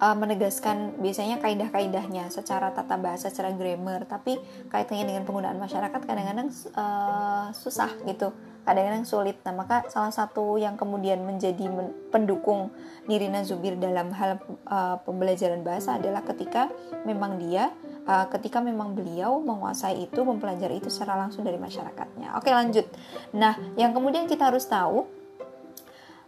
uh, 0.00 0.16
menegaskan 0.16 1.00
biasanya 1.00 1.40
kaidah-kaidahnya 1.40 2.28
secara 2.28 2.72
tata 2.72 2.96
bahasa, 3.00 3.32
secara 3.32 3.52
grammar, 3.52 4.04
tapi 4.04 4.36
kaitannya 4.68 5.08
dengan 5.08 5.22
penggunaan 5.24 5.58
masyarakat 5.60 6.00
kadang-kadang 6.04 6.48
uh, 6.76 7.52
susah 7.52 7.92
gitu 8.04 8.32
kadang-kadang 8.66 9.06
sulit. 9.06 9.38
Nah, 9.46 9.54
maka 9.54 9.86
salah 9.86 10.10
satu 10.10 10.58
yang 10.58 10.74
kemudian 10.74 11.22
menjadi 11.22 11.70
men 11.70 11.94
pendukung 12.10 12.74
Nirina 13.06 13.46
Zubir 13.46 13.78
dalam 13.78 14.10
hal 14.10 14.42
uh, 14.66 14.98
pembelajaran 15.06 15.62
bahasa 15.62 15.94
adalah 15.94 16.26
ketika 16.26 16.66
memang 17.06 17.38
dia 17.38 17.70
uh, 18.10 18.26
ketika 18.26 18.58
memang 18.58 18.98
beliau 18.98 19.38
menguasai 19.38 20.10
itu, 20.10 20.18
mempelajari 20.26 20.82
itu 20.82 20.90
secara 20.90 21.14
langsung 21.14 21.46
dari 21.46 21.62
masyarakatnya. 21.62 22.34
Oke, 22.42 22.50
lanjut. 22.50 22.90
Nah, 23.38 23.54
yang 23.78 23.94
kemudian 23.94 24.26
kita 24.26 24.50
harus 24.50 24.66
tahu 24.66 25.06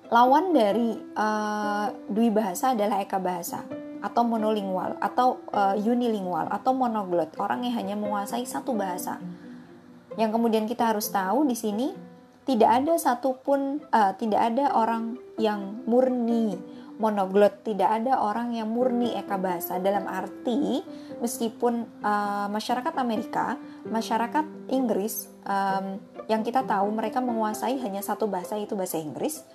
lawan 0.08 0.56
dari 0.56 0.96
uh, 1.16 1.86
dwi 2.08 2.32
bahasa 2.32 2.72
adalah 2.72 3.00
eka 3.04 3.20
bahasa 3.20 3.64
atau 3.98 4.22
monolingual 4.22 4.96
atau 5.02 5.42
uh, 5.50 5.74
unilingual 5.74 6.48
atau 6.48 6.72
monoglot, 6.72 7.34
orang 7.36 7.66
yang 7.66 7.74
hanya 7.76 7.94
menguasai 7.98 8.46
satu 8.46 8.72
bahasa. 8.72 9.18
Yang 10.16 10.38
kemudian 10.38 10.64
kita 10.64 10.94
harus 10.94 11.10
tahu 11.10 11.46
di 11.46 11.54
sini 11.58 11.92
tidak 12.48 12.82
ada 12.82 12.94
satupun 12.96 13.84
uh, 13.92 14.12
tidak 14.16 14.54
ada 14.54 14.72
orang 14.72 15.20
yang 15.36 15.84
murni 15.84 16.56
monoglot 16.98 17.62
tidak 17.62 18.02
ada 18.02 18.18
orang 18.18 18.52
yang 18.58 18.66
murni 18.66 19.14
eka 19.14 19.38
bahasa 19.38 19.78
dalam 19.78 20.04
arti 20.10 20.82
meskipun 21.22 21.86
uh, 22.02 22.50
masyarakat 22.50 22.94
Amerika 22.98 23.54
masyarakat 23.86 24.44
Inggris 24.74 25.30
um, 25.46 26.02
yang 26.26 26.42
kita 26.42 26.66
tahu 26.66 26.90
mereka 26.90 27.22
menguasai 27.22 27.78
hanya 27.78 28.02
satu 28.02 28.26
bahasa 28.26 28.58
yaitu 28.58 28.74
bahasa 28.74 28.98
Inggris 28.98 29.46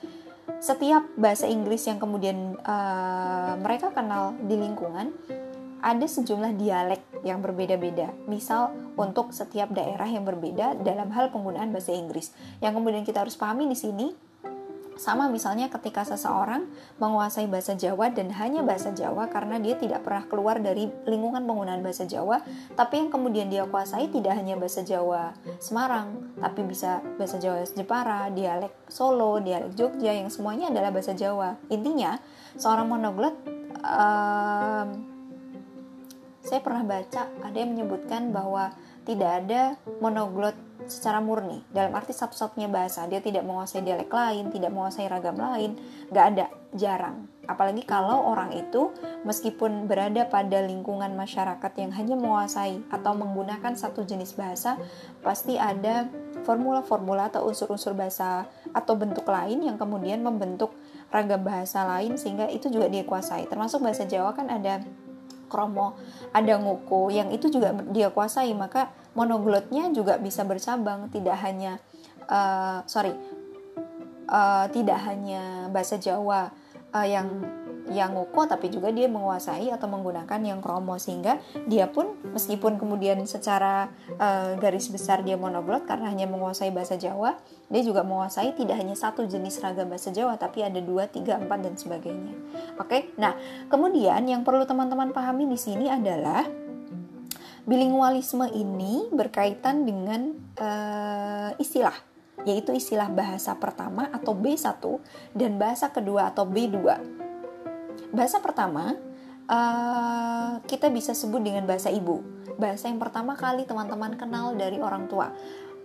setiap 0.60 1.04
bahasa 1.20 1.48
Inggris 1.48 1.84
yang 1.88 2.00
kemudian 2.00 2.56
uh, 2.64 3.56
mereka 3.60 3.92
kenal 3.92 4.36
di 4.44 4.56
lingkungan 4.56 5.12
ada 5.84 6.08
sejumlah 6.08 6.56
dialek 6.56 7.04
yang 7.28 7.44
berbeda-beda. 7.44 8.16
Misal 8.32 8.72
untuk 8.96 9.36
setiap 9.36 9.68
daerah 9.76 10.08
yang 10.08 10.24
berbeda 10.24 10.80
dalam 10.80 11.12
hal 11.12 11.28
penggunaan 11.36 11.76
bahasa 11.76 11.92
Inggris. 11.92 12.32
Yang 12.64 12.80
kemudian 12.80 13.04
kita 13.04 13.20
harus 13.20 13.36
pahami 13.36 13.68
di 13.68 13.76
sini 13.76 14.16
sama 14.98 15.30
misalnya 15.30 15.70
ketika 15.70 16.06
seseorang 16.06 16.70
menguasai 17.02 17.50
bahasa 17.50 17.74
Jawa 17.74 18.14
dan 18.14 18.30
hanya 18.34 18.62
bahasa 18.62 18.94
Jawa 18.94 19.30
karena 19.30 19.58
dia 19.58 19.78
tidak 19.78 20.06
pernah 20.06 20.26
keluar 20.30 20.62
dari 20.62 20.90
lingkungan 21.08 21.44
penggunaan 21.44 21.82
bahasa 21.82 22.06
Jawa, 22.06 22.42
tapi 22.78 23.02
yang 23.02 23.10
kemudian 23.10 23.48
dia 23.50 23.66
kuasai 23.66 24.10
tidak 24.14 24.38
hanya 24.38 24.58
bahasa 24.58 24.86
Jawa 24.86 25.34
Semarang, 25.58 26.34
tapi 26.38 26.62
bisa 26.66 27.02
bahasa 27.18 27.38
Jawa 27.42 27.66
Jepara, 27.66 28.30
dialek 28.30 28.74
Solo, 28.90 29.42
dialek 29.42 29.74
Jogja 29.74 30.14
yang 30.14 30.30
semuanya 30.30 30.70
adalah 30.70 30.94
bahasa 30.94 31.18
Jawa. 31.18 31.58
Intinya, 31.74 32.18
seorang 32.58 32.86
monoglot 32.90 33.36
um, 33.82 34.88
saya 36.44 36.60
pernah 36.60 36.84
baca 36.84 37.32
ada 37.40 37.56
yang 37.56 37.72
menyebutkan 37.72 38.36
bahwa 38.36 38.76
tidak 39.08 39.32
ada 39.44 39.62
monoglot 40.04 40.56
secara 40.88 41.20
murni. 41.20 41.64
Dalam 41.72 41.94
arti 41.96 42.12
satu-satunya 42.16 42.72
bahasa. 42.72 43.06
Dia 43.08 43.20
tidak 43.20 43.44
menguasai 43.48 43.84
dialek 43.84 44.12
lain 44.12 44.50
tidak 44.54 44.72
menguasai 44.72 45.08
ragam 45.08 45.36
lain. 45.36 45.78
Nggak 46.10 46.26
ada 46.36 46.46
jarang. 46.74 47.30
Apalagi 47.44 47.84
kalau 47.84 48.24
orang 48.32 48.56
itu 48.56 48.96
meskipun 49.28 49.86
berada 49.86 50.26
pada 50.26 50.64
lingkungan 50.64 51.12
masyarakat 51.14 51.72
yang 51.76 51.92
hanya 51.92 52.16
menguasai 52.16 52.82
atau 52.88 53.14
menggunakan 53.14 53.76
satu 53.76 54.08
jenis 54.08 54.34
bahasa 54.40 54.80
pasti 55.22 55.60
ada 55.60 56.08
formula-formula 56.48 57.30
atau 57.30 57.46
unsur-unsur 57.52 57.94
bahasa 57.94 58.48
atau 58.72 58.96
bentuk 58.96 59.28
lain 59.28 59.64
yang 59.64 59.76
kemudian 59.76 60.24
membentuk 60.24 60.72
ragam 61.14 61.44
bahasa 61.46 61.86
lain 61.86 62.16
sehingga 62.18 62.50
itu 62.50 62.72
juga 62.72 62.90
dia 62.90 63.06
kuasai. 63.06 63.46
Termasuk 63.46 63.84
bahasa 63.84 64.08
Jawa 64.08 64.34
kan 64.34 64.50
ada 64.50 64.82
kromo, 65.54 65.94
ada 66.34 66.58
nguku 66.58 67.14
yang 67.14 67.30
itu 67.30 67.54
juga 67.54 67.70
dia 67.94 68.10
kuasai. 68.10 68.50
Maka 68.58 68.90
monoglotnya 69.14 69.90
juga 69.94 70.18
bisa 70.18 70.46
bercabang 70.46 71.10
tidak 71.10 71.38
hanya 71.42 71.78
uh, 72.30 72.82
sorry 72.90 73.14
uh, 74.30 74.66
tidak 74.70 75.00
hanya 75.06 75.70
bahasa 75.70 75.98
Jawa 76.02 76.50
uh, 76.94 77.08
yang 77.08 77.30
yang 77.92 78.16
ngoko 78.16 78.48
tapi 78.48 78.72
juga 78.72 78.96
dia 78.96 79.12
menguasai 79.12 79.68
atau 79.68 79.92
menggunakan 79.92 80.40
yang 80.40 80.64
kromo 80.64 80.96
sehingga 80.96 81.44
dia 81.68 81.92
pun 81.92 82.16
meskipun 82.32 82.80
kemudian 82.80 83.20
secara 83.28 83.92
uh, 84.16 84.56
garis 84.56 84.88
besar 84.88 85.20
dia 85.20 85.36
monoglot 85.36 85.84
karena 85.84 86.08
hanya 86.08 86.24
menguasai 86.32 86.72
bahasa 86.72 86.96
Jawa 86.96 87.36
dia 87.68 87.84
juga 87.84 88.08
menguasai 88.08 88.56
tidak 88.56 88.80
hanya 88.80 88.96
satu 88.96 89.28
jenis 89.28 89.60
ragam 89.60 89.92
bahasa 89.92 90.16
Jawa 90.16 90.40
tapi 90.40 90.64
ada 90.64 90.80
dua 90.80 91.12
tiga 91.12 91.36
empat 91.36 91.60
dan 91.60 91.76
sebagainya 91.76 92.32
oke 92.80 92.88
okay? 92.88 93.12
nah 93.20 93.36
kemudian 93.68 94.24
yang 94.32 94.48
perlu 94.48 94.64
teman-teman 94.64 95.12
pahami 95.12 95.44
di 95.52 95.60
sini 95.60 95.92
adalah 95.92 96.63
bilingualisme 97.64 98.48
ini 98.52 99.08
berkaitan 99.12 99.88
dengan 99.88 100.36
uh, 100.60 101.52
istilah 101.60 101.96
yaitu 102.44 102.76
istilah 102.76 103.08
bahasa 103.08 103.56
pertama 103.56 104.12
atau 104.12 104.36
B1 104.36 104.84
dan 105.32 105.56
bahasa 105.56 105.88
kedua 105.88 106.34
atau 106.34 106.44
B2 106.44 106.76
bahasa 108.14 108.38
pertama 108.44 108.94
uh, 109.50 110.62
kita 110.70 110.88
bisa 110.94 111.18
sebut 111.18 111.42
dengan 111.42 111.66
bahasa 111.66 111.90
ibu. 111.90 112.22
Bahasa 112.56 112.88
yang 112.88 113.02
pertama 113.02 113.34
kali 113.34 113.66
teman-teman 113.66 114.14
kenal 114.14 114.54
dari 114.54 114.78
orang 114.78 115.10
tua. 115.10 115.34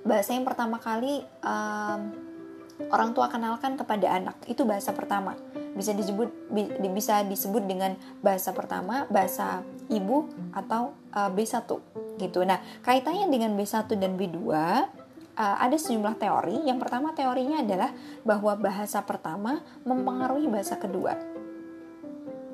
Bahasa 0.05 0.37
yang 0.37 0.45
pertama 0.45 0.77
kali 0.79 1.25
um, 1.43 2.01
orang 2.87 3.11
tua 3.13 3.27
kenalkan 3.27 3.75
kepada 3.75 4.07
anak 4.15 4.37
itu 4.47 4.63
bahasa 4.63 4.95
pertama. 4.95 5.35
Bisa 5.75 5.95
disebut 5.95 6.31
bi, 6.51 6.67
bisa 6.95 7.23
disebut 7.27 7.67
dengan 7.67 7.95
bahasa 8.23 8.55
pertama, 8.55 9.07
bahasa 9.11 9.63
ibu 9.91 10.31
atau 10.55 10.95
uh, 11.15 11.31
B1 11.31 11.67
gitu. 12.19 12.43
Nah, 12.47 12.59
kaitannya 12.83 13.31
dengan 13.31 13.55
B1 13.55 13.87
dan 13.99 14.15
B2 14.19 14.39
uh, 14.47 14.85
ada 15.39 15.77
sejumlah 15.79 16.19
teori. 16.19 16.67
Yang 16.67 16.79
pertama 16.83 17.15
teorinya 17.15 17.63
adalah 17.63 17.91
bahwa 18.27 18.59
bahasa 18.59 19.03
pertama 19.07 19.63
mempengaruhi 19.87 20.51
bahasa 20.51 20.75
kedua. 20.79 21.15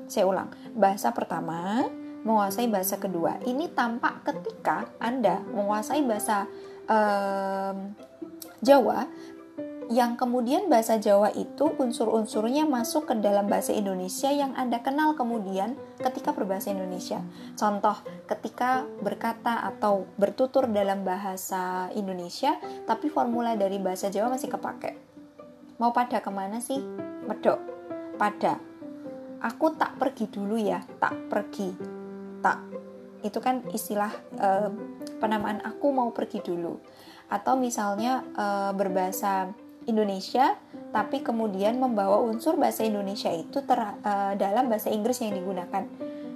Saya 0.05 0.29
ulang, 0.29 0.53
bahasa 0.77 1.09
pertama 1.09 1.89
menguasai 2.25 2.69
bahasa 2.69 2.97
kedua. 2.97 3.41
Ini 3.41 3.73
tampak 3.73 4.25
ketika 4.25 4.89
Anda 4.97 5.41
menguasai 5.45 6.01
bahasa 6.05 6.49
um, 6.89 7.93
Jawa, 8.65 9.05
yang 9.89 10.17
kemudian 10.17 10.67
bahasa 10.67 10.97
Jawa 10.97 11.29
itu 11.33 11.69
unsur-unsurnya 11.77 12.65
masuk 12.65 13.09
ke 13.09 13.13
dalam 13.21 13.45
bahasa 13.45 13.71
Indonesia 13.71 14.33
yang 14.33 14.57
Anda 14.57 14.81
kenal 14.81 15.13
kemudian 15.13 15.77
ketika 16.01 16.33
berbahasa 16.33 16.73
Indonesia. 16.73 17.21
Contoh, 17.53 18.01
ketika 18.25 18.87
berkata 18.99 19.61
atau 19.65 20.09
bertutur 20.17 20.65
dalam 20.69 21.05
bahasa 21.05 21.93
Indonesia, 21.93 22.57
tapi 22.89 23.13
formula 23.13 23.53
dari 23.53 23.77
bahasa 23.77 24.09
Jawa 24.09 24.33
masih 24.33 24.49
kepake. 24.49 24.97
Mau 25.77 25.93
pada 25.93 26.23
ke 26.23 26.31
mana 26.33 26.57
sih? 26.63 26.81
Medok. 27.29 27.59
Pada 28.15 28.75
aku 29.45 29.77
tak 29.77 30.01
pergi 30.01 30.25
dulu 30.25 30.57
ya 30.57 30.81
tak 30.97 31.29
pergi 31.29 31.69
tak 32.41 32.59
itu 33.21 33.37
kan 33.41 33.61
istilah 33.73 34.09
uh, 34.37 34.69
penamaan 35.17 35.61
aku 35.65 35.89
mau 35.93 36.09
pergi 36.13 36.41
dulu 36.41 36.77
atau 37.29 37.57
misalnya 37.57 38.21
uh, 38.37 38.71
berbahasa 38.73 39.49
Indonesia 39.85 40.57
tapi 40.95 41.19
kemudian 41.19 41.75
membawa 41.75 42.23
unsur 42.23 42.55
bahasa 42.55 42.87
Indonesia 42.87 43.27
itu 43.27 43.59
ter, 43.67 43.77
uh, 43.77 44.33
dalam 44.39 44.71
bahasa 44.71 44.87
Inggris 44.87 45.19
yang 45.19 45.35
digunakan. 45.35 45.83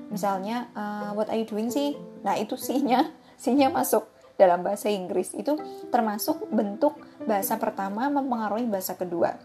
Misalnya 0.09 0.67
uh, 0.75 1.15
what 1.15 1.31
are 1.31 1.39
you 1.39 1.47
doing 1.47 1.71
sih? 1.71 1.95
Nah, 2.25 2.35
itu 2.35 2.59
sihnya 2.59 3.13
sihnya 3.43 3.71
masuk 3.71 4.09
dalam 4.35 4.61
bahasa 4.65 4.91
Inggris. 4.91 5.31
Itu 5.31 5.55
termasuk 5.93 6.51
bentuk 6.51 6.99
bahasa 7.23 7.55
pertama 7.55 8.11
mempengaruhi 8.11 8.67
bahasa 8.67 8.99
kedua. 8.99 9.39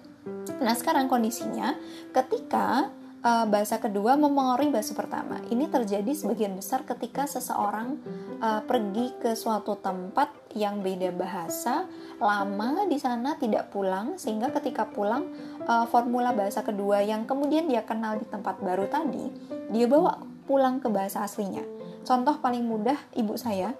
Nah, 0.58 0.74
sekarang 0.74 1.06
kondisinya 1.06 1.76
ketika 2.10 2.90
uh, 3.24 3.46
bahasa 3.48 3.80
kedua 3.80 4.14
mempengaruhi 4.20 4.70
bahasa 4.70 4.92
pertama. 4.92 5.40
Ini 5.48 5.72
terjadi 5.72 6.12
sebagian 6.12 6.52
besar 6.54 6.84
ketika 6.84 7.24
seseorang 7.24 7.98
uh, 8.38 8.60
pergi 8.64 9.16
ke 9.18 9.32
suatu 9.32 9.80
tempat 9.80 10.43
yang 10.54 10.80
beda 10.80 11.10
bahasa, 11.10 11.86
lama 12.22 12.86
di 12.86 12.96
sana 12.96 13.34
tidak 13.36 13.74
pulang 13.74 14.16
sehingga 14.16 14.54
ketika 14.54 14.86
pulang 14.86 15.34
uh, 15.66 15.84
formula 15.90 16.30
bahasa 16.30 16.62
kedua 16.62 17.02
yang 17.02 17.26
kemudian 17.26 17.66
dia 17.66 17.82
kenal 17.82 18.16
di 18.16 18.26
tempat 18.26 18.62
baru 18.62 18.86
tadi, 18.86 19.30
dia 19.74 19.86
bawa 19.90 20.22
pulang 20.46 20.78
ke 20.78 20.86
bahasa 20.86 21.26
aslinya. 21.26 21.62
Contoh 22.06 22.38
paling 22.38 22.62
mudah 22.62 22.96
ibu 23.18 23.34
saya 23.34 23.74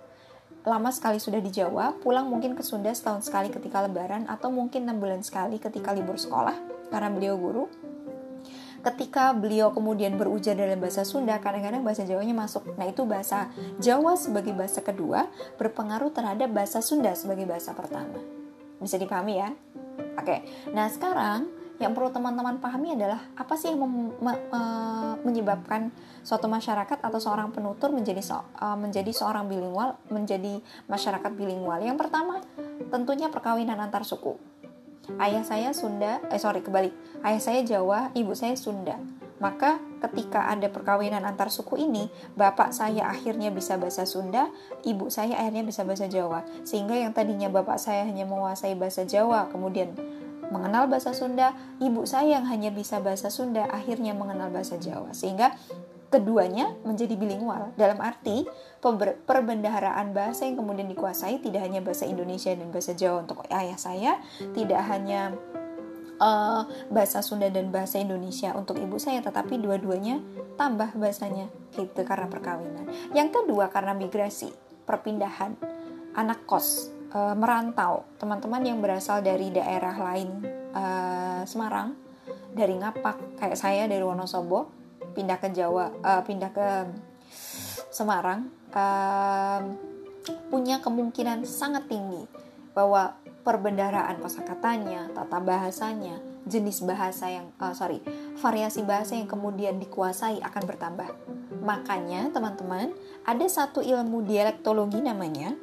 lama 0.64 0.88
sekali 0.88 1.20
sudah 1.20 1.44
di 1.44 1.52
Jawa, 1.52 1.92
pulang 2.00 2.24
mungkin 2.24 2.56
ke 2.56 2.64
Sunda 2.64 2.88
setahun 2.88 3.28
sekali 3.28 3.52
ketika 3.52 3.84
lebaran 3.84 4.24
atau 4.24 4.48
mungkin 4.48 4.88
enam 4.88 4.96
bulan 4.96 5.20
sekali 5.20 5.60
ketika 5.60 5.92
libur 5.92 6.16
sekolah 6.16 6.56
karena 6.88 7.12
beliau 7.12 7.36
guru 7.36 7.64
ketika 8.84 9.32
beliau 9.32 9.72
kemudian 9.72 10.20
berujar 10.20 10.52
dalam 10.52 10.76
bahasa 10.76 11.02
Sunda, 11.08 11.40
kadang-kadang 11.40 11.80
bahasa 11.80 12.04
Jawanya 12.04 12.36
masuk. 12.36 12.76
Nah, 12.76 12.84
itu 12.84 13.08
bahasa 13.08 13.48
Jawa 13.80 14.14
sebagai 14.20 14.52
bahasa 14.52 14.84
kedua 14.84 15.26
berpengaruh 15.56 16.12
terhadap 16.12 16.52
bahasa 16.52 16.84
Sunda 16.84 17.16
sebagai 17.16 17.48
bahasa 17.48 17.72
pertama. 17.72 18.20
Bisa 18.78 19.00
dipahami 19.00 19.40
ya? 19.40 19.50
Oke. 20.20 20.44
Nah, 20.76 20.92
sekarang 20.92 21.48
yang 21.82 21.90
perlu 21.90 22.06
teman-teman 22.14 22.62
pahami 22.62 22.94
adalah 22.94 23.18
apa 23.34 23.58
sih 23.58 23.74
yang 23.74 23.82
me 23.82 24.14
me 24.22 24.32
menyebabkan 25.26 25.90
suatu 26.22 26.46
masyarakat 26.46 27.02
atau 27.02 27.18
seorang 27.18 27.50
penutur 27.50 27.90
menjadi 27.90 28.22
so 28.22 28.38
uh, 28.60 28.78
menjadi 28.78 29.10
seorang 29.10 29.50
bilingual, 29.50 29.98
menjadi 30.12 30.62
masyarakat 30.86 31.32
bilingual. 31.34 31.82
Yang 31.82 31.98
pertama, 32.06 32.38
tentunya 32.92 33.26
perkawinan 33.32 33.80
antar 33.80 34.06
suku 34.06 34.53
Ayah 35.20 35.44
saya 35.44 35.70
Sunda, 35.76 36.20
eh 36.32 36.40
sorry 36.40 36.64
kebalik. 36.64 36.92
Ayah 37.20 37.40
saya 37.40 37.60
Jawa, 37.62 38.10
ibu 38.16 38.32
saya 38.32 38.56
Sunda. 38.56 38.96
Maka 39.42 39.82
ketika 40.00 40.48
ada 40.48 40.70
perkawinan 40.70 41.26
antar 41.26 41.52
suku 41.52 41.76
ini, 41.76 42.08
bapak 42.38 42.72
saya 42.72 43.10
akhirnya 43.10 43.52
bisa 43.52 43.76
bahasa 43.76 44.08
Sunda, 44.08 44.48
ibu 44.86 45.12
saya 45.12 45.36
akhirnya 45.36 45.66
bisa 45.66 45.84
bahasa 45.84 46.08
Jawa. 46.08 46.46
Sehingga 46.64 46.96
yang 46.96 47.12
tadinya 47.12 47.52
bapak 47.52 47.76
saya 47.76 48.08
hanya 48.08 48.24
menguasai 48.24 48.72
bahasa 48.78 49.04
Jawa, 49.04 49.52
kemudian 49.52 49.92
mengenal 50.48 50.88
bahasa 50.88 51.12
Sunda, 51.12 51.52
ibu 51.82 52.06
saya 52.08 52.40
yang 52.40 52.46
hanya 52.48 52.70
bisa 52.72 53.02
bahasa 53.02 53.28
Sunda 53.28 53.68
akhirnya 53.68 54.16
mengenal 54.16 54.48
bahasa 54.48 54.80
Jawa. 54.80 55.12
Sehingga 55.12 55.52
keduanya 56.14 56.70
menjadi 56.86 57.18
bilingual. 57.18 57.74
Dalam 57.74 57.98
arti 57.98 58.46
perbendaharaan 59.26 60.14
bahasa 60.14 60.46
yang 60.46 60.54
kemudian 60.54 60.86
dikuasai 60.86 61.42
tidak 61.42 61.66
hanya 61.66 61.82
bahasa 61.82 62.06
Indonesia 62.06 62.54
dan 62.54 62.70
bahasa 62.70 62.94
Jawa 62.94 63.26
untuk 63.26 63.42
ayah 63.50 63.74
saya 63.74 64.22
tidak 64.54 64.78
hanya 64.86 65.34
uh, 66.22 66.62
bahasa 66.94 67.18
Sunda 67.18 67.50
dan 67.50 67.74
bahasa 67.74 67.98
Indonesia 67.98 68.54
untuk 68.54 68.78
ibu 68.78 68.94
saya 69.02 69.18
tetapi 69.26 69.58
dua-duanya 69.58 70.22
tambah 70.54 70.94
bahasanya 70.94 71.50
gitu 71.74 72.06
karena 72.06 72.30
perkawinan. 72.30 72.86
Yang 73.10 73.42
kedua 73.42 73.66
karena 73.74 73.90
migrasi 73.98 74.54
perpindahan 74.86 75.58
anak 76.14 76.46
kos 76.46 76.94
uh, 77.10 77.34
merantau. 77.34 78.06
Teman-teman 78.22 78.62
yang 78.62 78.78
berasal 78.78 79.18
dari 79.18 79.50
daerah 79.50 79.98
lain 79.98 80.30
uh, 80.70 81.42
Semarang 81.42 81.98
dari 82.54 82.78
Ngapak 82.78 83.42
kayak 83.42 83.58
saya 83.58 83.90
dari 83.90 84.06
Wonosobo 84.06 84.83
pindah 85.14 85.38
ke 85.38 85.48
Jawa 85.54 85.94
uh, 86.02 86.22
pindah 86.26 86.50
ke 86.50 86.68
Semarang 87.94 88.50
uh, 88.74 89.62
punya 90.50 90.82
kemungkinan 90.82 91.46
sangat 91.46 91.86
tinggi 91.86 92.26
bahwa 92.74 93.14
perbendaraan 93.46 94.18
kosakatanya, 94.18 95.12
tata 95.14 95.38
bahasanya, 95.38 96.18
jenis 96.48 96.82
bahasa 96.82 97.28
yang 97.30 97.46
uh, 97.60 97.70
sorry 97.76 98.02
variasi 98.40 98.82
bahasa 98.82 99.14
yang 99.14 99.30
kemudian 99.30 99.78
dikuasai 99.78 100.42
akan 100.42 100.62
bertambah. 100.64 101.08
Makanya 101.62 102.34
teman-teman 102.34 102.90
ada 103.24 103.46
satu 103.46 103.80
ilmu 103.80 104.26
dialektologi 104.26 105.00
namanya 105.00 105.54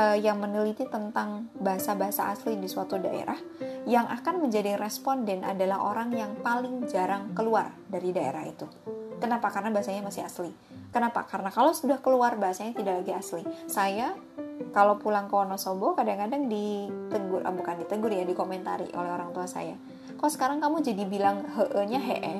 uh, 0.00 0.16
yang 0.16 0.40
meneliti 0.40 0.88
tentang 0.88 1.52
bahasa-bahasa 1.60 2.32
asli 2.32 2.56
di 2.56 2.66
suatu 2.66 2.96
daerah 2.96 3.36
yang 3.84 4.08
akan 4.08 4.48
menjadi 4.48 4.80
responden 4.80 5.44
adalah 5.44 5.84
orang 5.84 6.16
yang 6.16 6.32
paling 6.40 6.88
jarang 6.88 7.36
keluar 7.36 7.68
dari 7.88 8.12
daerah 8.16 8.48
itu. 8.48 8.64
Kenapa? 9.20 9.52
Karena 9.52 9.68
bahasanya 9.68 10.00
masih 10.00 10.24
asli. 10.24 10.48
Kenapa? 10.88 11.28
Karena 11.28 11.52
kalau 11.52 11.76
sudah 11.76 12.00
keluar 12.00 12.40
bahasanya 12.40 12.72
tidak 12.72 13.04
lagi 13.04 13.12
asli. 13.12 13.44
Saya 13.68 14.16
kalau 14.72 14.96
pulang 14.96 15.28
ke 15.28 15.34
Wonosobo 15.36 15.92
kadang-kadang 15.92 16.48
ditegur, 16.48 17.44
ah, 17.44 17.52
bukan 17.52 17.84
ditegur 17.84 18.10
ya, 18.10 18.24
dikomentari 18.24 18.88
oleh 18.96 19.10
orang 19.12 19.30
tua 19.36 19.44
saya. 19.44 19.76
Kok 20.16 20.30
sekarang 20.32 20.58
kamu 20.64 20.80
jadi 20.80 21.04
bilang 21.04 21.44
he-nya 21.52 22.00
he-e? 22.00 22.36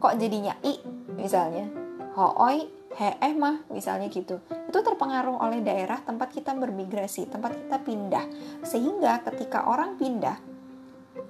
Kok 0.00 0.16
jadinya 0.16 0.56
i 0.64 0.80
misalnya? 1.12 1.68
Hooi, 2.16 2.79
he-eh 2.96 3.34
mah 3.38 3.62
misalnya 3.70 4.10
gitu. 4.10 4.42
Itu 4.66 4.78
terpengaruh 4.82 5.38
oleh 5.38 5.62
daerah 5.62 6.02
tempat 6.02 6.34
kita 6.34 6.54
bermigrasi, 6.58 7.30
tempat 7.30 7.54
kita 7.54 7.78
pindah. 7.82 8.24
Sehingga 8.66 9.22
ketika 9.22 9.70
orang 9.70 9.94
pindah, 9.94 10.38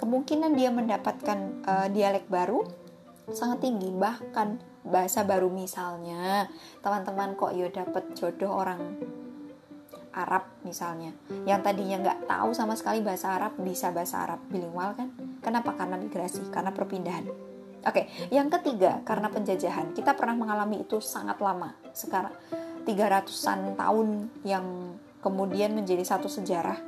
kemungkinan 0.01 0.57
dia 0.57 0.73
mendapatkan 0.73 1.39
uh, 1.65 1.89
dialek 1.93 2.25
baru 2.29 2.65
sangat 3.31 3.63
tinggi 3.63 3.93
bahkan 3.95 4.59
bahasa 4.83 5.23
baru 5.23 5.53
misalnya 5.53 6.49
teman-teman 6.81 7.37
kok 7.37 7.53
ya 7.55 7.69
dapet 7.71 8.17
jodoh 8.17 8.51
orang 8.51 8.97
Arab 10.11 10.51
misalnya 10.67 11.15
yang 11.47 11.63
tadinya 11.63 12.03
nggak 12.03 12.27
tahu 12.27 12.51
sama 12.51 12.75
sekali 12.75 12.99
bahasa 13.05 13.39
Arab 13.39 13.55
bisa 13.63 13.95
bahasa 13.95 14.27
Arab 14.27 14.43
bilingual 14.51 14.99
kan 14.99 15.15
kenapa 15.45 15.79
karena 15.79 16.01
migrasi 16.01 16.43
karena 16.51 16.75
perpindahan 16.75 17.50
oke 17.85 18.03
yang 18.33 18.49
ketiga 18.49 19.01
karena 19.05 19.29
penjajahan. 19.33 19.93
Kita 19.97 20.15
pernah 20.15 20.37
mengalami 20.37 20.85
itu 20.85 21.01
sangat 21.03 21.41
lama. 21.41 21.75
Sekarang 21.93 22.33
300-an 22.85 23.77
tahun 23.77 24.09
yang 24.43 24.97
kemudian 25.21 25.77
menjadi 25.77 26.03
satu 26.03 26.27
sejarah 26.27 26.81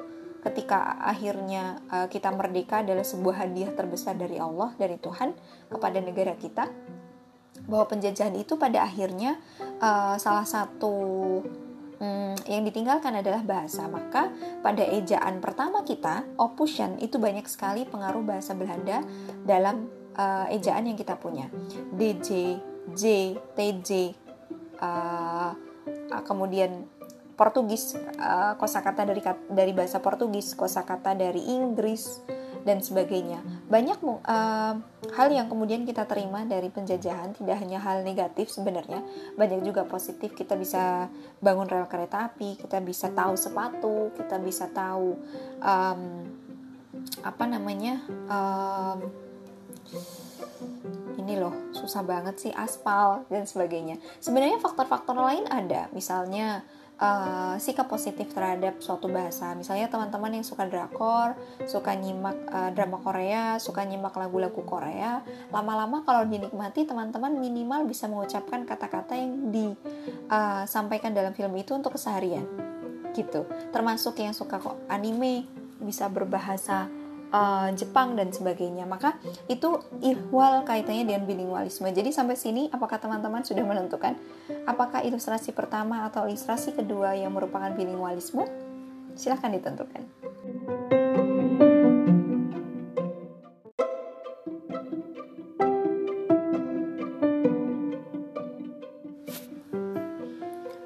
ketika 0.43 0.99
akhirnya 0.99 1.79
uh, 1.87 2.11
kita 2.11 2.35
merdeka 2.35 2.83
adalah 2.83 3.07
sebuah 3.07 3.47
hadiah 3.47 3.71
terbesar 3.71 4.19
dari 4.19 4.43
Allah 4.43 4.75
dari 4.75 4.99
Tuhan 4.99 5.33
kepada 5.71 5.99
negara 6.03 6.35
kita. 6.35 6.67
Bahwa 7.63 7.87
penjajahan 7.87 8.35
itu 8.35 8.59
pada 8.59 8.83
akhirnya 8.83 9.39
uh, 9.79 10.19
salah 10.19 10.43
satu 10.43 10.95
um, 12.03 12.35
yang 12.51 12.67
ditinggalkan 12.67 13.15
adalah 13.15 13.47
bahasa. 13.47 13.87
Maka 13.87 14.35
pada 14.61 14.83
ejaan 14.83 15.39
pertama 15.39 15.87
kita 15.87 16.27
opusion 16.35 16.99
itu 16.99 17.23
banyak 17.23 17.47
sekali 17.47 17.87
pengaruh 17.87 18.27
bahasa 18.27 18.53
Belanda 18.59 19.07
dalam 19.47 20.02
uh, 20.17 20.47
ejaan 20.53 20.89
yang 20.89 20.99
kita 20.99 21.17
punya 21.17 21.49
DJ 21.95 22.59
J 22.93 23.37
TJ 23.57 24.17
uh, 24.83 25.55
kemudian 26.27 26.85
Portugis, 27.33 27.97
uh, 28.21 28.55
kosakata 28.61 29.09
dari 29.09 29.23
dari 29.51 29.73
bahasa 29.73 29.99
Portugis, 29.99 30.53
kosakata 30.53 31.17
dari 31.17 31.43
Inggris 31.49 32.23
dan 32.63 32.79
sebagainya. 32.79 33.43
Banyak 33.67 33.99
uh, 34.05 34.75
hal 35.17 35.29
yang 35.33 35.51
kemudian 35.51 35.83
kita 35.83 36.07
terima 36.07 36.47
dari 36.47 36.71
penjajahan, 36.71 37.35
tidak 37.35 37.59
hanya 37.59 37.83
hal 37.83 38.07
negatif 38.07 38.53
sebenarnya, 38.53 39.03
banyak 39.35 39.67
juga 39.67 39.83
positif. 39.89 40.37
Kita 40.39 40.55
bisa 40.55 41.11
bangun 41.43 41.67
rel 41.67 41.89
kereta 41.91 42.31
api, 42.31 42.61
kita 42.61 42.79
bisa 42.79 43.11
tahu 43.11 43.35
sepatu, 43.35 44.15
kita 44.15 44.39
bisa 44.39 44.71
tahu 44.71 45.19
um, 45.59 46.03
apa 47.27 47.45
namanya. 47.49 48.07
Um, 48.31 49.32
ini 51.19 51.39
loh 51.39 51.55
susah 51.77 52.03
banget 52.03 52.39
sih 52.39 52.53
aspal 52.55 53.23
dan 53.31 53.47
sebagainya. 53.47 54.01
Sebenarnya 54.19 54.59
faktor-faktor 54.59 55.15
lain 55.15 55.47
ada, 55.47 55.87
misalnya 55.95 56.67
uh, 57.03 57.55
sikap 57.59 57.91
positif 57.91 58.31
terhadap 58.31 58.79
suatu 58.79 59.11
bahasa. 59.11 59.53
Misalnya 59.59 59.91
teman-teman 59.91 60.39
yang 60.39 60.47
suka 60.47 60.67
drakor, 60.67 61.35
suka 61.67 61.95
nyimak 61.99 62.39
uh, 62.51 62.71
drama 62.71 63.03
Korea, 63.03 63.59
suka 63.59 63.83
nyimak 63.83 64.15
lagu-lagu 64.15 64.63
Korea, 64.63 65.23
lama-lama 65.51 66.07
kalau 66.07 66.23
dinikmati 66.27 66.87
teman-teman 66.87 67.35
minimal 67.35 67.87
bisa 67.91 68.07
mengucapkan 68.07 68.63
kata-kata 68.63 69.19
yang 69.19 69.51
disampaikan 69.51 71.11
uh, 71.13 71.17
dalam 71.19 71.33
film 71.35 71.53
itu 71.59 71.75
untuk 71.75 71.99
keseharian. 71.99 72.47
Gitu. 73.13 73.45
Termasuk 73.75 74.17
yang 74.23 74.33
suka 74.33 74.63
anime 74.89 75.45
bisa 75.83 76.07
berbahasa 76.09 76.89
uh, 77.33 77.69
Jepang 77.75 78.15
dan 78.15 78.31
sebagainya. 78.31 78.85
Maka 78.85 79.17
itu 79.49 79.81
ihwal 80.05 80.63
kaitannya 80.63 81.09
dengan 81.09 81.25
bilingualisme. 81.27 81.89
Jadi 81.91 82.13
sampai 82.13 82.37
sini 82.39 82.69
apakah 82.71 83.01
teman-teman 83.01 83.43
sudah 83.43 83.65
menentukan 83.65 84.15
apakah 84.69 85.03
ilustrasi 85.03 85.51
pertama 85.57 86.07
atau 86.07 86.29
ilustrasi 86.29 86.77
kedua 86.77 87.17
yang 87.17 87.33
merupakan 87.35 87.73
bilingualisme? 87.73 88.45
Silahkan 89.17 89.53
ditentukan. 89.53 90.05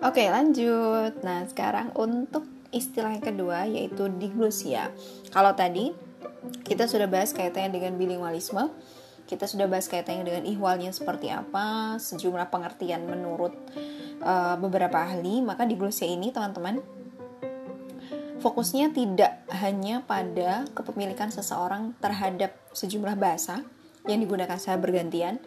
Oke, 0.07 0.33
lanjut. 0.33 1.19
Nah, 1.27 1.45
sekarang 1.51 1.93
untuk 1.99 2.47
istilah 2.71 3.13
yang 3.13 3.27
kedua 3.27 3.67
yaitu 3.67 4.09
diglosia. 4.17 4.89
Kalau 5.35 5.53
tadi 5.53 5.93
kita 6.67 6.87
sudah 6.91 7.07
bahas 7.07 7.31
kaitannya 7.35 7.75
dengan 7.75 7.95
bilingualisme, 7.99 8.71
kita 9.27 9.51
sudah 9.51 9.67
bahas 9.67 9.91
kaitannya 9.91 10.23
dengan 10.27 10.45
ihwalnya 10.47 10.95
seperti 10.95 11.31
apa, 11.31 11.99
sejumlah 11.99 12.47
pengertian 12.51 13.07
menurut 13.07 13.55
uh, 14.23 14.55
beberapa 14.59 15.03
ahli, 15.03 15.43
maka 15.43 15.67
diglosia 15.67 16.07
ini 16.07 16.31
teman-teman 16.31 16.83
fokusnya 18.41 18.95
tidak 18.95 19.43
hanya 19.51 20.07
pada 20.07 20.69
kepemilikan 20.71 21.35
seseorang 21.35 21.99
terhadap 21.99 22.55
sejumlah 22.71 23.19
bahasa 23.19 23.67
yang 24.07 24.23
digunakan 24.23 24.55
secara 24.55 24.79
bergantian 24.79 25.43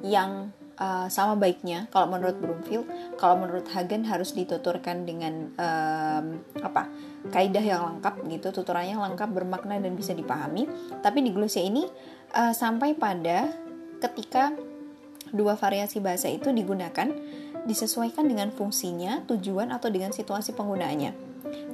yang 0.00 0.48
uh, 0.78 1.06
sama 1.10 1.34
baiknya 1.36 1.90
kalau 1.90 2.10
menurut 2.14 2.38
Broomfield. 2.38 2.86
Kalau 3.18 3.38
menurut 3.38 3.66
Hagen 3.74 4.06
harus 4.06 4.32
dituturkan 4.32 5.04
dengan 5.04 5.52
um, 5.58 6.24
apa 6.62 6.88
kaidah 7.34 7.62
yang 7.62 7.82
lengkap 7.84 8.24
gitu 8.30 8.54
tuturannya 8.62 8.94
lengkap 8.94 9.30
bermakna 9.34 9.82
dan 9.82 9.98
bisa 9.98 10.14
dipahami. 10.14 10.70
Tapi 11.02 11.18
di 11.20 11.30
Glosia 11.34 11.62
ini 11.62 11.84
uh, 12.34 12.54
sampai 12.54 12.94
pada 12.94 13.50
ketika 13.98 14.54
dua 15.34 15.58
variasi 15.58 16.00
bahasa 16.00 16.30
itu 16.32 16.48
digunakan 16.54 17.12
disesuaikan 17.68 18.24
dengan 18.24 18.48
fungsinya 18.48 19.28
tujuan 19.28 19.68
atau 19.74 19.92
dengan 19.92 20.14
situasi 20.14 20.56
penggunaannya. 20.56 21.12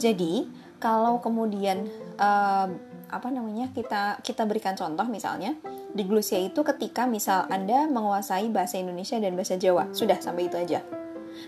Jadi 0.01 0.49
kalau 0.83 1.23
kemudian 1.23 1.87
uh, 2.19 2.67
apa 3.15 3.31
namanya 3.31 3.71
kita 3.71 4.19
kita 4.21 4.43
berikan 4.45 4.75
contoh 4.75 5.07
misalnya 5.07 5.55
Diglosia 5.95 6.43
itu 6.43 6.67
ketika 6.67 7.07
misal 7.07 7.47
Anda 7.47 7.87
menguasai 7.87 8.51
bahasa 8.51 8.83
Indonesia 8.83 9.15
dan 9.23 9.39
bahasa 9.39 9.55
Jawa. 9.55 9.95
Sudah 9.95 10.19
sampai 10.19 10.51
itu 10.51 10.59
aja. 10.59 10.83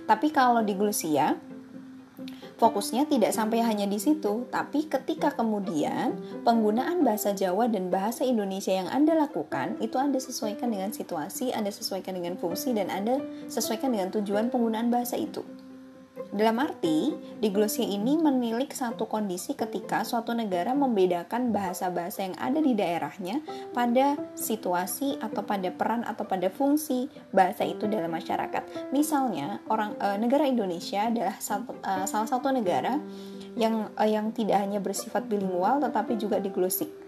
Tapi 0.06 0.30
kalau 0.30 0.62
diglosia 0.62 1.34
fokusnya 2.54 3.10
tidak 3.10 3.34
sampai 3.34 3.66
hanya 3.66 3.90
di 3.90 3.98
situ, 3.98 4.46
tapi 4.46 4.86
ketika 4.86 5.34
kemudian 5.34 6.14
penggunaan 6.46 7.02
bahasa 7.02 7.34
Jawa 7.34 7.66
dan 7.66 7.90
bahasa 7.90 8.22
Indonesia 8.22 8.70
yang 8.70 8.86
Anda 8.86 9.18
lakukan 9.18 9.82
itu 9.82 9.98
Anda 9.98 10.22
sesuaikan 10.22 10.70
dengan 10.70 10.94
situasi, 10.94 11.50
Anda 11.50 11.74
sesuaikan 11.74 12.14
dengan 12.14 12.38
fungsi 12.38 12.70
dan 12.70 12.86
Anda 12.94 13.18
sesuaikan 13.50 13.90
dengan 13.98 14.14
tujuan 14.14 14.54
penggunaan 14.54 14.94
bahasa 14.94 15.18
itu. 15.18 15.42
Dalam 16.16 16.56
arti, 16.64 17.12
diglosia 17.44 17.84
ini 17.84 18.16
menilik 18.16 18.72
satu 18.72 19.04
kondisi 19.04 19.52
ketika 19.52 20.00
suatu 20.00 20.32
negara 20.32 20.72
membedakan 20.72 21.52
bahasa-bahasa 21.52 22.24
yang 22.24 22.36
ada 22.40 22.56
di 22.56 22.72
daerahnya 22.72 23.44
pada 23.76 24.16
situasi 24.32 25.20
atau 25.20 25.44
pada 25.44 25.68
peran 25.68 26.08
atau 26.08 26.24
pada 26.24 26.48
fungsi 26.48 27.12
bahasa 27.36 27.68
itu 27.68 27.84
dalam 27.84 28.08
masyarakat. 28.08 28.92
Misalnya, 28.96 29.60
orang 29.68 29.92
e, 30.00 30.16
negara 30.16 30.48
Indonesia 30.48 31.04
adalah 31.04 31.36
satu, 31.36 31.76
e, 31.84 31.92
salah 32.08 32.28
satu 32.28 32.48
negara 32.48 32.96
yang 33.56 33.92
e, 33.92 34.04
yang 34.08 34.32
tidak 34.32 34.56
hanya 34.60 34.80
bersifat 34.80 35.28
bilingual 35.28 35.84
tetapi 35.84 36.16
juga 36.16 36.40
diglosik 36.40 37.05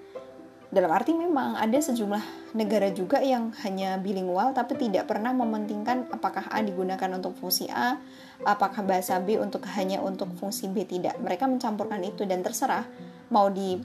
dalam 0.69 0.93
arti 0.93 1.17
memang 1.17 1.57
ada 1.57 1.81
sejumlah 1.81 2.53
negara 2.53 2.93
juga 2.93 3.25
yang 3.25 3.57
hanya 3.65 3.97
bilingual 3.97 4.53
tapi 4.53 4.77
tidak 4.77 5.09
pernah 5.09 5.33
mementingkan 5.33 6.13
apakah 6.13 6.45
A 6.53 6.61
digunakan 6.61 7.09
untuk 7.17 7.33
fungsi 7.41 7.73
A, 7.73 7.97
apakah 8.45 8.85
bahasa 8.85 9.17
B 9.17 9.41
untuk 9.41 9.65
hanya 9.65 10.05
untuk 10.05 10.29
fungsi 10.37 10.69
B 10.69 10.85
tidak. 10.85 11.17
Mereka 11.25 11.49
mencampurkan 11.49 12.05
itu 12.05 12.29
dan 12.29 12.45
terserah 12.45 12.85
mau 13.33 13.49
di 13.49 13.81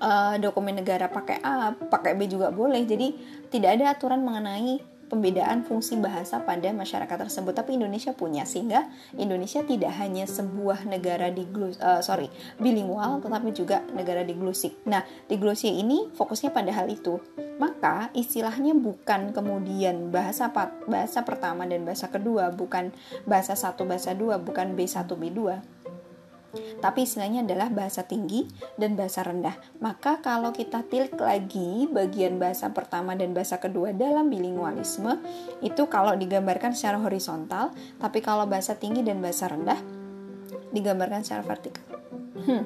uh, 0.00 0.34
dokumen 0.40 0.80
negara 0.80 1.12
pakai 1.12 1.44
A, 1.44 1.76
pakai 1.76 2.16
B 2.16 2.24
juga 2.24 2.48
boleh. 2.48 2.88
Jadi 2.88 3.12
tidak 3.52 3.76
ada 3.76 3.92
aturan 3.92 4.24
mengenai 4.24 4.97
pembedaan 5.08 5.64
fungsi 5.64 5.96
bahasa 5.96 6.44
pada 6.44 6.70
masyarakat 6.70 7.16
tersebut. 7.26 7.56
Tapi 7.56 7.80
Indonesia 7.80 8.12
punya 8.14 8.44
sehingga 8.44 8.86
Indonesia 9.16 9.64
tidak 9.64 9.96
hanya 9.98 10.28
sebuah 10.28 10.84
negara 10.84 11.32
di 11.32 11.48
uh, 11.48 12.04
sorry 12.04 12.28
bilingual 12.60 13.18
tetapi 13.24 13.50
juga 13.56 13.82
negara 13.96 14.22
diglusik 14.22 14.84
nah 14.84 15.02
diglusia 15.26 15.72
ini 15.72 16.12
fokusnya 16.12 16.52
pada 16.52 16.70
hal 16.70 16.86
itu. 16.92 17.18
Maka 17.58 18.14
istilahnya 18.14 18.70
bukan 18.76 19.34
kemudian 19.34 20.14
bahasa 20.14 20.46
bahasa 20.86 21.26
pertama 21.26 21.66
dan 21.66 21.82
bahasa 21.82 22.06
kedua 22.06 22.54
bukan 22.54 22.94
bahasa 23.26 23.58
satu 23.58 23.82
bahasa 23.82 24.14
dua 24.14 24.38
bukan 24.38 24.78
B1 24.78 25.10
B2 25.10 25.40
tapi 26.80 27.04
istilahnya 27.04 27.44
adalah 27.44 27.68
bahasa 27.68 28.04
tinggi 28.08 28.48
dan 28.80 28.96
bahasa 28.96 29.20
rendah. 29.20 29.56
Maka 29.84 30.24
kalau 30.24 30.50
kita 30.54 30.80
tilik 30.88 31.12
lagi 31.20 31.84
bagian 31.90 32.40
bahasa 32.40 32.72
pertama 32.72 33.12
dan 33.12 33.36
bahasa 33.36 33.60
kedua 33.60 33.92
dalam 33.92 34.32
bilingualisme, 34.32 35.20
itu 35.60 35.84
kalau 35.92 36.16
digambarkan 36.16 36.72
secara 36.72 36.96
horizontal, 37.02 37.74
tapi 38.00 38.24
kalau 38.24 38.48
bahasa 38.48 38.78
tinggi 38.80 39.04
dan 39.04 39.20
bahasa 39.20 39.50
rendah 39.52 39.76
digambarkan 40.72 41.20
secara 41.20 41.44
vertikal. 41.44 41.84
Hmm, 42.38 42.64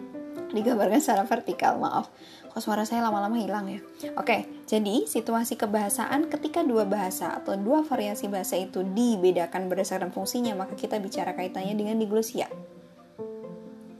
digambarkan 0.54 1.00
secara 1.02 1.26
vertikal, 1.26 1.82
maaf. 1.82 2.06
Kok 2.52 2.60
suara 2.60 2.84
saya 2.84 3.00
lama-lama 3.00 3.40
hilang 3.40 3.64
ya? 3.64 3.80
Oke, 4.20 4.44
jadi 4.68 5.08
situasi 5.08 5.56
kebahasaan 5.56 6.28
ketika 6.28 6.60
dua 6.60 6.84
bahasa 6.84 7.32
atau 7.32 7.56
dua 7.56 7.80
variasi 7.80 8.28
bahasa 8.28 8.60
itu 8.60 8.84
dibedakan 8.84 9.72
berdasarkan 9.72 10.12
fungsinya, 10.12 10.52
maka 10.52 10.76
kita 10.76 11.00
bicara 11.00 11.32
kaitannya 11.32 11.72
dengan 11.72 11.96
diglosia 11.96 12.52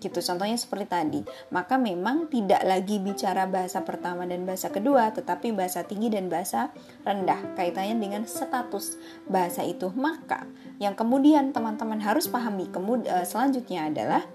gitu 0.03 0.19
contohnya 0.19 0.59
seperti 0.59 0.87
tadi. 0.91 1.21
Maka 1.55 1.79
memang 1.79 2.27
tidak 2.27 2.67
lagi 2.67 2.99
bicara 2.99 3.47
bahasa 3.47 3.87
pertama 3.87 4.27
dan 4.27 4.43
bahasa 4.43 4.69
kedua 4.75 5.15
tetapi 5.15 5.55
bahasa 5.55 5.87
tinggi 5.87 6.11
dan 6.11 6.27
bahasa 6.27 6.75
rendah. 7.07 7.55
Kaitannya 7.55 8.03
dengan 8.03 8.23
status 8.27 8.99
bahasa 9.31 9.63
itu. 9.63 9.95
Maka 9.95 10.51
yang 10.83 10.99
kemudian 10.99 11.55
teman-teman 11.55 12.03
harus 12.03 12.27
pahami 12.27 12.67
kemudian 12.75 13.07
uh, 13.07 13.23
selanjutnya 13.23 13.87
adalah 13.87 14.27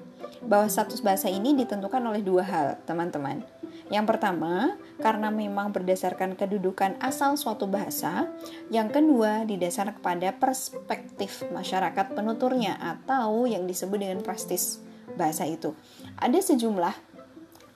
bahwa 0.44 0.70
status 0.70 1.04
bahasa 1.04 1.28
ini 1.28 1.54
ditentukan 1.58 2.00
oleh 2.00 2.24
dua 2.24 2.44
hal 2.46 2.68
teman-teman. 2.88 3.44
Yang 3.88 4.06
pertama, 4.16 4.76
karena 5.00 5.32
memang 5.32 5.72
berdasarkan 5.72 6.36
kedudukan 6.36 7.00
asal 7.00 7.40
suatu 7.40 7.72
bahasa. 7.72 8.28
Yang 8.68 9.00
kedua, 9.00 9.48
didasarkan 9.48 9.96
kepada 10.04 10.36
perspektif 10.36 11.48
masyarakat 11.48 12.12
penuturnya 12.12 12.76
atau 12.76 13.48
yang 13.48 13.64
disebut 13.64 14.00
dengan 14.04 14.20
prestis 14.20 14.84
bahasa 15.16 15.48
itu. 15.48 15.72
Ada 16.20 16.42
sejumlah 16.42 16.96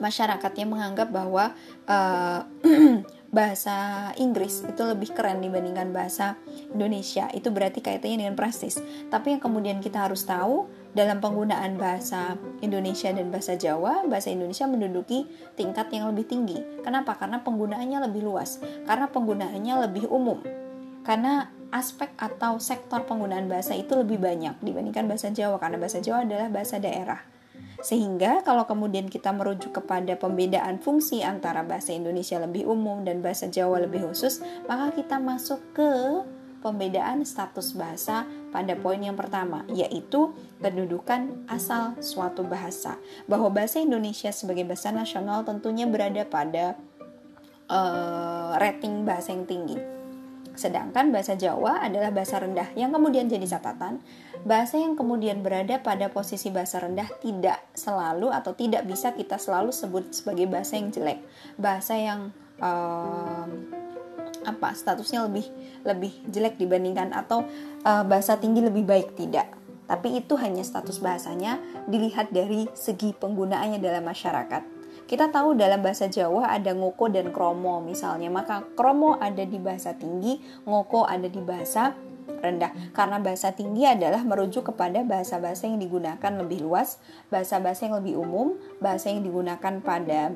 masyarakat 0.01 0.51
yang 0.57 0.73
menganggap 0.73 1.13
bahwa 1.13 1.53
uh, 1.85 2.41
bahasa 3.31 4.09
Inggris 4.19 4.65
itu 4.67 4.81
lebih 4.83 5.15
keren 5.15 5.39
dibandingkan 5.39 5.93
bahasa 5.95 6.35
Indonesia. 6.73 7.31
Itu 7.31 7.53
berarti 7.53 7.79
kaitannya 7.79 8.27
dengan 8.27 8.35
prestis. 8.35 8.81
Tapi 9.07 9.37
yang 9.37 9.41
kemudian 9.41 9.79
kita 9.79 10.09
harus 10.09 10.27
tahu 10.27 10.67
dalam 10.91 11.23
penggunaan 11.23 11.79
bahasa 11.79 12.35
Indonesia 12.59 13.07
dan 13.15 13.31
bahasa 13.31 13.55
Jawa, 13.55 14.03
bahasa 14.11 14.33
Indonesia 14.33 14.67
menduduki 14.67 15.23
tingkat 15.55 15.87
yang 15.95 16.11
lebih 16.11 16.27
tinggi. 16.27 16.59
Kenapa? 16.83 17.15
Karena 17.15 17.39
penggunaannya 17.39 18.11
lebih 18.11 18.27
luas, 18.27 18.59
karena 18.83 19.07
penggunaannya 19.07 19.75
lebih 19.87 20.11
umum. 20.11 20.43
Karena 21.07 21.47
aspek 21.71 22.11
atau 22.19 22.59
sektor 22.59 23.07
penggunaan 23.07 23.47
bahasa 23.47 23.73
itu 23.73 23.95
lebih 23.95 24.19
banyak 24.19 24.59
dibandingkan 24.59 25.07
bahasa 25.07 25.31
Jawa 25.31 25.57
karena 25.57 25.79
bahasa 25.79 26.03
Jawa 26.03 26.27
adalah 26.27 26.47
bahasa 26.51 26.77
daerah. 26.77 27.23
Sehingga 27.81 28.45
kalau 28.45 28.69
kemudian 28.69 29.09
kita 29.09 29.33
merujuk 29.33 29.73
kepada 29.81 30.13
pembedaan 30.13 30.77
fungsi 30.77 31.25
antara 31.25 31.65
bahasa 31.65 31.95
Indonesia 31.97 32.37
lebih 32.37 32.69
umum 32.69 33.01
dan 33.01 33.25
bahasa 33.25 33.49
Jawa 33.49 33.81
lebih 33.81 34.05
khusus, 34.05 34.43
maka 34.69 34.93
kita 34.93 35.17
masuk 35.17 35.57
ke 35.73 36.21
pembedaan 36.61 37.25
status 37.25 37.73
bahasa 37.73 38.29
pada 38.53 38.77
poin 38.77 39.01
yang 39.01 39.17
pertama, 39.17 39.65
yaitu 39.73 40.29
kedudukan 40.61 41.41
asal 41.49 41.97
suatu 41.97 42.45
bahasa. 42.45 43.01
Bahwa 43.25 43.49
bahasa 43.49 43.81
Indonesia 43.81 44.29
sebagai 44.29 44.61
bahasa 44.61 44.93
nasional 44.93 45.41
tentunya 45.41 45.89
berada 45.89 46.21
pada 46.21 46.77
uh, 47.65 48.61
rating 48.61 49.09
bahasa 49.09 49.33
yang 49.33 49.49
tinggi 49.49 50.00
Sedangkan 50.51 51.15
bahasa 51.15 51.39
Jawa 51.39 51.79
adalah 51.79 52.11
bahasa 52.11 52.39
rendah 52.39 52.67
yang 52.75 52.91
kemudian 52.91 53.31
jadi 53.31 53.47
catatan. 53.47 54.03
Bahasa 54.43 54.77
yang 54.77 54.99
kemudian 54.99 55.39
berada 55.39 55.79
pada 55.79 56.11
posisi 56.11 56.51
bahasa 56.51 56.83
rendah 56.83 57.07
tidak 57.23 57.61
selalu 57.71 58.33
atau 58.33 58.51
tidak 58.51 58.83
bisa 58.83 59.15
kita 59.15 59.39
selalu 59.39 59.71
sebut 59.71 60.11
sebagai 60.11 60.49
bahasa 60.51 60.75
yang 60.75 60.91
jelek. 60.91 61.19
Bahasa 61.55 61.93
yang 61.95 62.35
um, 62.59 63.49
apa 64.41 64.73
statusnya 64.73 65.29
lebih 65.29 65.45
lebih 65.85 66.13
jelek 66.29 66.57
dibandingkan 66.57 67.13
atau 67.13 67.45
uh, 67.85 68.03
bahasa 68.03 68.35
tinggi 68.41 68.59
lebih 68.59 68.83
baik 68.83 69.15
tidak. 69.15 69.47
Tapi 69.91 70.23
itu 70.23 70.39
hanya 70.39 70.63
status 70.63 71.03
bahasanya 71.03 71.59
dilihat 71.83 72.31
dari 72.31 72.63
segi 72.71 73.11
penggunaannya 73.11 73.79
dalam 73.83 74.07
masyarakat. 74.07 74.80
Kita 75.11 75.27
tahu 75.27 75.59
dalam 75.59 75.83
bahasa 75.83 76.07
Jawa 76.07 76.55
ada 76.55 76.71
ngoko 76.71 77.11
dan 77.11 77.35
kromo 77.35 77.83
misalnya, 77.83 78.31
maka 78.31 78.63
kromo 78.79 79.19
ada 79.19 79.43
di 79.43 79.59
bahasa 79.59 79.91
tinggi, 79.91 80.39
ngoko 80.63 81.03
ada 81.03 81.27
di 81.27 81.43
bahasa 81.43 81.91
rendah. 82.39 82.71
Karena 82.95 83.19
bahasa 83.19 83.51
tinggi 83.51 83.83
adalah 83.83 84.23
merujuk 84.23 84.71
kepada 84.71 85.03
bahasa-bahasa 85.03 85.67
yang 85.67 85.83
digunakan 85.83 86.31
lebih 86.39 86.63
luas, 86.63 86.95
bahasa-bahasa 87.27 87.91
yang 87.91 87.99
lebih 87.99 88.23
umum, 88.23 88.55
bahasa 88.79 89.11
yang 89.11 89.19
digunakan 89.19 89.83
pada 89.83 90.31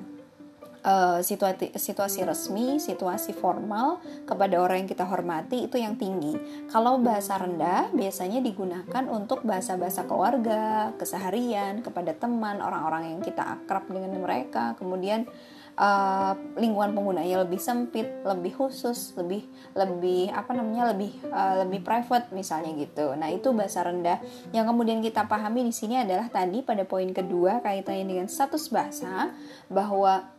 uh, 0.86 1.19
situasi 1.19 1.74
situasi 1.76 2.21
resmi, 2.24 2.78
situasi 2.78 3.34
formal 3.34 4.00
kepada 4.30 4.62
orang 4.62 4.86
yang 4.86 4.89
kita 4.89 5.04
hormati 5.04 5.65
itu 5.65 5.82
yang 5.82 5.98
tinggi. 5.98 6.38
Kalau 6.69 7.02
bahasa 7.02 7.41
rendah 7.41 7.89
biasanya 7.91 8.39
digunakan 8.39 9.04
untuk 9.10 9.41
bahasa-bahasa 9.41 10.06
keluarga, 10.06 10.93
keseharian, 11.02 11.82
kepada 11.82 12.13
teman, 12.13 12.62
orang-orang 12.62 13.17
yang 13.17 13.21
kita 13.26 13.41
akrab 13.41 13.89
dengan 13.89 14.21
mereka. 14.21 14.78
Kemudian 14.78 15.26
uh, 15.75 16.33
lingkungan 16.55 16.95
penggunanya 16.95 17.43
lebih 17.43 17.59
sempit, 17.59 18.07
lebih 18.23 18.55
khusus, 18.55 19.13
lebih 19.19 19.45
lebih 19.75 20.31
apa 20.31 20.51
namanya 20.55 20.95
lebih 20.95 21.11
uh, 21.29 21.63
lebih 21.63 21.83
private 21.83 22.31
misalnya 22.31 22.71
gitu. 22.79 23.13
Nah 23.15 23.29
itu 23.31 23.51
bahasa 23.51 23.83
rendah. 23.83 24.19
Yang 24.55 24.65
kemudian 24.71 24.99
kita 25.03 25.27
pahami 25.27 25.67
di 25.67 25.73
sini 25.75 25.99
adalah 26.01 26.31
tadi 26.31 26.63
pada 26.63 26.88
poin 26.88 27.11
kedua 27.11 27.59
kaitannya 27.61 28.05
dengan 28.07 28.27
status 28.31 28.71
bahasa 28.71 29.35
bahwa 29.67 30.31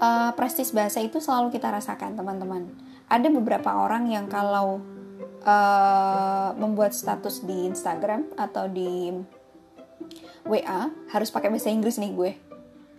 uh, 0.00 0.30
prestis 0.38 0.72
bahasa 0.72 1.04
itu 1.04 1.20
selalu 1.20 1.52
kita 1.52 1.68
rasakan 1.68 2.16
teman-teman. 2.16 2.72
Ada 3.08 3.32
beberapa 3.32 3.72
orang 3.72 4.12
yang 4.12 4.28
kalau 4.28 4.84
uh, 5.44 6.50
membuat 6.56 6.92
status 6.92 7.44
di 7.44 7.68
Instagram 7.68 8.28
atau 8.36 8.68
di 8.68 9.12
WA 10.48 10.88
harus 11.12 11.28
pakai 11.28 11.52
bahasa 11.52 11.68
Inggris 11.68 12.00
nih 12.00 12.12
gue 12.16 12.47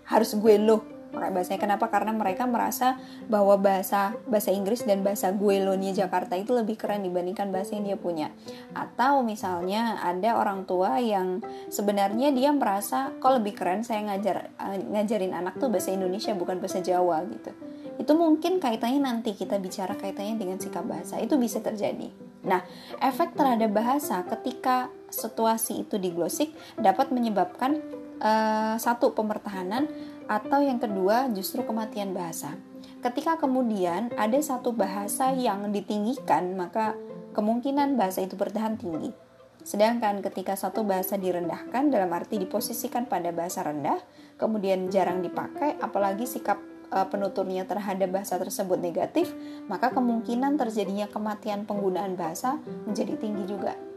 harus 0.10 0.34
gue 0.34 0.58
lo 0.58 1.00
pakai 1.10 1.34
bahasanya 1.34 1.62
kenapa? 1.62 1.90
Karena 1.90 2.14
mereka 2.14 2.46
merasa 2.46 3.02
bahwa 3.26 3.58
bahasa 3.58 4.14
bahasa 4.30 4.54
Inggris 4.54 4.86
dan 4.86 5.02
bahasa 5.02 5.34
gue 5.34 5.58
lo 5.58 5.74
nya 5.74 5.92
Jakarta 5.92 6.38
itu 6.38 6.54
lebih 6.54 6.78
keren 6.78 7.02
dibandingkan 7.02 7.50
bahasa 7.50 7.76
yang 7.76 7.90
dia 7.90 7.98
punya. 7.98 8.30
Atau 8.78 9.26
misalnya 9.26 9.98
ada 10.06 10.38
orang 10.38 10.70
tua 10.70 11.02
yang 11.02 11.42
sebenarnya 11.74 12.30
dia 12.32 12.54
merasa 12.54 13.10
kok 13.18 13.42
lebih 13.42 13.58
keren 13.58 13.82
saya 13.82 14.06
ngajar 14.06 14.54
eh, 14.54 14.80
ngajarin 14.86 15.34
anak 15.34 15.58
tuh 15.58 15.68
bahasa 15.74 15.90
Indonesia 15.92 16.32
bukan 16.38 16.62
bahasa 16.62 16.80
Jawa 16.80 17.26
gitu. 17.26 17.52
Itu 18.00 18.16
mungkin 18.16 18.64
kaitannya 18.64 19.02
nanti 19.04 19.36
kita 19.36 19.60
bicara 19.60 19.98
kaitannya 19.98 20.40
dengan 20.40 20.62
sikap 20.62 20.88
bahasa. 20.88 21.20
Itu 21.20 21.36
bisa 21.36 21.60
terjadi. 21.60 22.08
Nah 22.46 22.64
efek 23.04 23.36
terhadap 23.36 23.76
bahasa 23.76 24.24
ketika 24.24 24.88
situasi 25.10 25.84
itu 25.84 25.98
diglosik 25.98 26.54
dapat 26.80 27.10
menyebabkan 27.12 27.82
uh, 28.20 28.76
satu 28.78 29.16
pemertahanan 29.16 29.90
atau 30.30 30.62
yang 30.62 30.78
kedua 30.78 31.32
justru 31.34 31.66
kematian 31.66 32.14
bahasa. 32.14 32.54
Ketika 33.00 33.40
kemudian 33.40 34.12
ada 34.20 34.38
satu 34.44 34.76
bahasa 34.76 35.32
yang 35.32 35.72
ditinggikan, 35.72 36.54
maka 36.60 37.00
kemungkinan 37.32 37.96
bahasa 37.96 38.22
itu 38.22 38.36
bertahan 38.36 38.76
tinggi. 38.76 39.16
Sedangkan 39.64 40.20
ketika 40.24 40.56
satu 40.56 40.84
bahasa 40.84 41.16
direndahkan 41.16 41.92
dalam 41.92 42.12
arti 42.12 42.40
diposisikan 42.40 43.08
pada 43.08 43.32
bahasa 43.32 43.64
rendah, 43.64 44.00
kemudian 44.36 44.88
jarang 44.92 45.24
dipakai, 45.24 45.80
apalagi 45.80 46.28
sikap 46.28 46.60
uh, 46.92 47.08
penuturnya 47.08 47.64
terhadap 47.68 48.20
bahasa 48.20 48.36
tersebut 48.36 48.80
negatif, 48.80 49.32
maka 49.68 49.92
kemungkinan 49.96 50.60
terjadinya 50.60 51.08
kematian 51.08 51.64
penggunaan 51.64 52.16
bahasa 52.20 52.60
menjadi 52.88 53.16
tinggi 53.20 53.48
juga. 53.48 53.89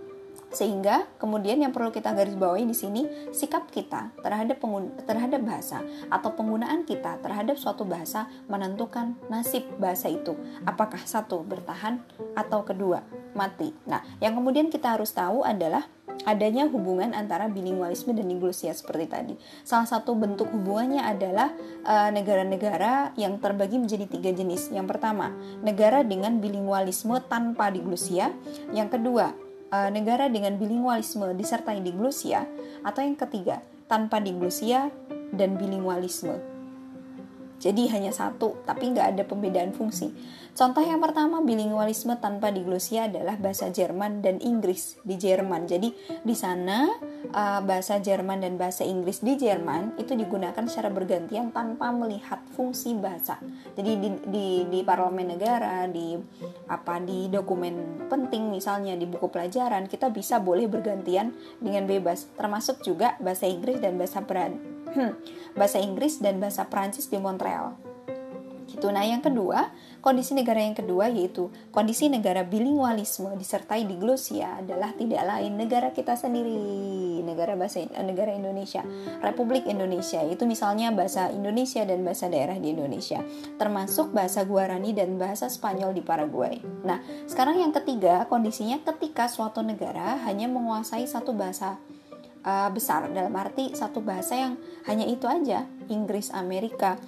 Sehingga 0.53 1.09
kemudian 1.17 1.59
yang 1.59 1.73
perlu 1.73 1.91
kita 1.91 2.13
garis 2.13 2.37
bawahi 2.37 2.69
di 2.69 2.77
sini 2.77 3.09
sikap 3.33 3.73
kita 3.73 4.13
terhadap 4.21 4.61
terhadap 5.09 5.41
bahasa 5.43 5.81
atau 6.13 6.31
penggunaan 6.37 6.85
kita 6.85 7.19
terhadap 7.25 7.57
suatu 7.57 7.89
bahasa 7.89 8.29
menentukan 8.47 9.17
nasib 9.33 9.65
bahasa 9.81 10.13
itu. 10.13 10.37
Apakah 10.69 11.01
satu 11.03 11.43
bertahan 11.43 12.05
atau 12.37 12.63
kedua 12.63 13.03
mati. 13.33 13.73
Nah, 13.89 14.05
yang 14.21 14.37
kemudian 14.37 14.69
kita 14.69 14.97
harus 14.97 15.13
tahu 15.13 15.41
adalah 15.43 15.89
adanya 16.29 16.69
hubungan 16.71 17.17
antara 17.17 17.51
bilingualisme 17.51 18.15
dan 18.15 18.29
diglosia 18.29 18.71
seperti 18.77 19.07
tadi. 19.11 19.35
Salah 19.67 19.89
satu 19.89 20.15
bentuk 20.15 20.53
hubungannya 20.53 21.03
adalah 21.03 21.51
eh, 21.83 22.11
negara-negara 22.15 23.17
yang 23.19 23.41
terbagi 23.43 23.81
menjadi 23.81 24.07
tiga 24.07 24.31
jenis. 24.31 24.71
Yang 24.71 24.97
pertama, 24.97 25.35
negara 25.65 26.07
dengan 26.07 26.39
bilingualisme 26.39 27.19
tanpa 27.27 27.73
diglosia. 27.73 28.31
Yang 28.71 29.01
kedua, 29.01 29.33
uh, 29.73 29.89
negara 29.89 30.29
dengan 30.29 30.61
bilingualisme 30.61 31.33
disertai 31.35 31.81
diglosia 31.81 32.45
atau 32.85 33.01
yang 33.01 33.17
ketiga 33.17 33.65
tanpa 33.89 34.21
diglosia 34.21 34.93
dan 35.33 35.57
bilingualisme. 35.57 36.52
Jadi 37.63 37.87
hanya 37.95 38.11
satu, 38.11 38.59
tapi 38.67 38.91
nggak 38.91 39.15
ada 39.15 39.23
pembedaan 39.23 39.71
fungsi. 39.71 40.11
Contoh 40.53 40.85
yang 40.85 41.01
pertama, 41.01 41.41
bilingualisme 41.41 42.13
tanpa 42.21 42.53
diglosia 42.53 43.09
adalah 43.09 43.41
bahasa 43.41 43.73
Jerman 43.73 44.21
dan 44.21 44.37
Inggris 44.43 45.01
di 45.01 45.17
Jerman. 45.17 45.65
Jadi 45.65 45.95
di 46.21 46.35
sana 46.37 46.93
uh, 47.33 47.61
bahasa 47.65 47.97
Jerman 48.03 48.45
dan 48.45 48.61
bahasa 48.61 48.85
Inggris 48.85 49.25
di 49.25 49.39
Jerman 49.41 49.97
itu 49.97 50.13
digunakan 50.13 50.61
secara 50.69 50.93
bergantian 50.93 51.57
tanpa 51.57 51.89
melihat 51.95 52.43
fungsi 52.53 52.93
bahasa. 52.93 53.41
Jadi 53.79 53.93
di, 53.97 54.09
di, 54.29 54.47
di 54.69 54.81
parlemen 54.85 55.33
negara, 55.33 55.89
di 55.89 56.21
apa 56.69 57.01
di 57.01 57.33
dokumen 57.33 58.05
penting 58.13 58.53
misalnya 58.53 58.93
di 58.93 59.09
buku 59.09 59.33
pelajaran 59.33 59.89
kita 59.89 60.13
bisa 60.13 60.37
boleh 60.37 60.69
bergantian 60.69 61.33
dengan 61.65 61.89
bebas, 61.89 62.29
termasuk 62.37 62.85
juga 62.85 63.17
bahasa 63.25 63.49
Inggris 63.49 63.81
dan 63.81 63.97
bahasa 63.97 64.21
Perancis 64.21 64.82
bahasa 65.59 65.79
Inggris 65.81 66.21
dan 66.23 66.39
bahasa 66.39 66.69
Prancis 66.69 67.09
di 67.09 67.19
Montreal. 67.21 67.93
Gitu. 68.73 68.89
Nah, 68.89 69.05
yang 69.05 69.21
kedua, 69.21 69.69
kondisi 70.01 70.33
negara 70.33 70.65
yang 70.65 70.73
kedua 70.73 71.13
yaitu 71.13 71.53
kondisi 71.69 72.09
negara 72.09 72.41
bilingualisme 72.41 73.29
disertai 73.37 73.85
diglosia 73.85 74.65
adalah 74.65 74.97
tidak 74.97 75.21
lain 75.29 75.61
negara 75.61 75.93
kita 75.93 76.17
sendiri, 76.17 77.21
negara 77.21 77.53
bahasa 77.53 77.85
negara 78.01 78.33
Indonesia, 78.33 78.81
Republik 79.21 79.69
Indonesia. 79.69 80.25
Itu 80.25 80.49
misalnya 80.49 80.89
bahasa 80.89 81.29
Indonesia 81.29 81.85
dan 81.85 82.01
bahasa 82.01 82.33
daerah 82.33 82.57
di 82.57 82.73
Indonesia, 82.73 83.21
termasuk 83.61 84.17
bahasa 84.17 84.41
Guarani 84.49 84.97
dan 84.97 85.21
bahasa 85.21 85.53
Spanyol 85.53 85.93
di 85.93 86.01
Paraguay. 86.01 86.57
Nah, 86.89 87.05
sekarang 87.29 87.61
yang 87.61 87.77
ketiga, 87.77 88.25
kondisinya 88.33 88.81
ketika 88.81 89.29
suatu 89.29 89.61
negara 89.61 90.17
hanya 90.25 90.49
menguasai 90.49 91.05
satu 91.05 91.37
bahasa 91.37 91.77
uh, 92.47 92.71
besar. 92.71 93.11
Dalam 93.11 93.35
arti 93.35 93.75
satu 93.75 94.01
bahasa 94.03 94.37
yang 94.37 94.57
hanya 94.87 95.07
itu 95.07 95.27
aja 95.27 95.67
Inggris 95.89 96.31
Amerika. 96.35 96.99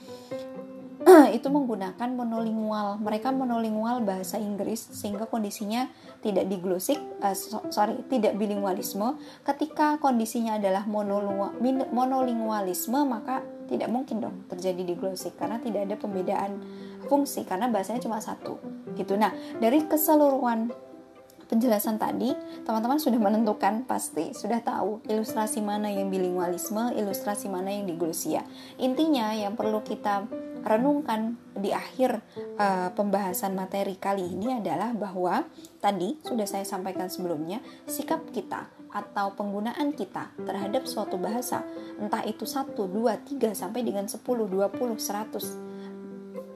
Itu 1.37 1.53
menggunakan 1.53 2.17
monolingual. 2.17 2.97
Mereka 2.97 3.29
monolingual 3.29 4.01
bahasa 4.09 4.41
Inggris 4.41 4.89
sehingga 4.89 5.29
kondisinya 5.29 5.85
tidak 6.25 6.49
diglosik 6.49 6.97
uh, 7.21 7.37
so, 7.37 7.61
sorry 7.69 8.01
tidak 8.09 8.41
bilingualisme. 8.41 9.21
Ketika 9.45 10.01
kondisinya 10.01 10.57
adalah 10.57 10.89
monolingualisme 10.89 13.05
maka 13.05 13.45
tidak 13.69 13.93
mungkin 13.93 14.25
dong 14.25 14.49
terjadi 14.49 14.81
diglosik 14.81 15.37
karena 15.37 15.61
tidak 15.61 15.85
ada 15.89 15.97
pembedaan 16.01 16.57
fungsi 17.05 17.45
karena 17.45 17.69
bahasanya 17.69 18.01
cuma 18.01 18.25
satu. 18.25 18.57
Gitu. 18.97 19.21
Nah 19.21 19.37
dari 19.61 19.85
keseluruhan 19.85 20.73
penjelasan 21.55 22.03
tadi, 22.03 22.35
teman-teman 22.67 22.99
sudah 22.99 23.23
menentukan 23.23 23.87
pasti, 23.87 24.35
sudah 24.35 24.59
tahu 24.59 24.99
ilustrasi 25.07 25.63
mana 25.63 25.87
yang 25.87 26.11
bilingualisme, 26.11 26.91
ilustrasi 26.99 27.47
mana 27.47 27.71
yang 27.71 27.87
diglosia. 27.87 28.43
Intinya 28.83 29.31
yang 29.31 29.55
perlu 29.55 29.79
kita 29.87 30.27
renungkan 30.67 31.39
di 31.55 31.71
akhir 31.71 32.19
uh, 32.59 32.91
pembahasan 32.99 33.55
materi 33.55 33.95
kali 33.95 34.35
ini 34.35 34.59
adalah 34.59 34.91
bahwa 34.91 35.47
tadi 35.79 36.19
sudah 36.27 36.51
saya 36.51 36.67
sampaikan 36.67 37.07
sebelumnya, 37.07 37.63
sikap 37.87 38.27
kita 38.35 38.67
atau 38.91 39.39
penggunaan 39.39 39.95
kita 39.95 40.35
terhadap 40.43 40.91
suatu 40.91 41.23
bahasa, 41.23 41.63
entah 42.03 42.27
itu 42.27 42.43
1, 42.43 42.75
2, 42.75 43.39
3 43.39 43.55
sampai 43.55 43.87
dengan 43.87 44.11
10, 44.11 44.19
20, 44.27 44.51
100 44.99 45.64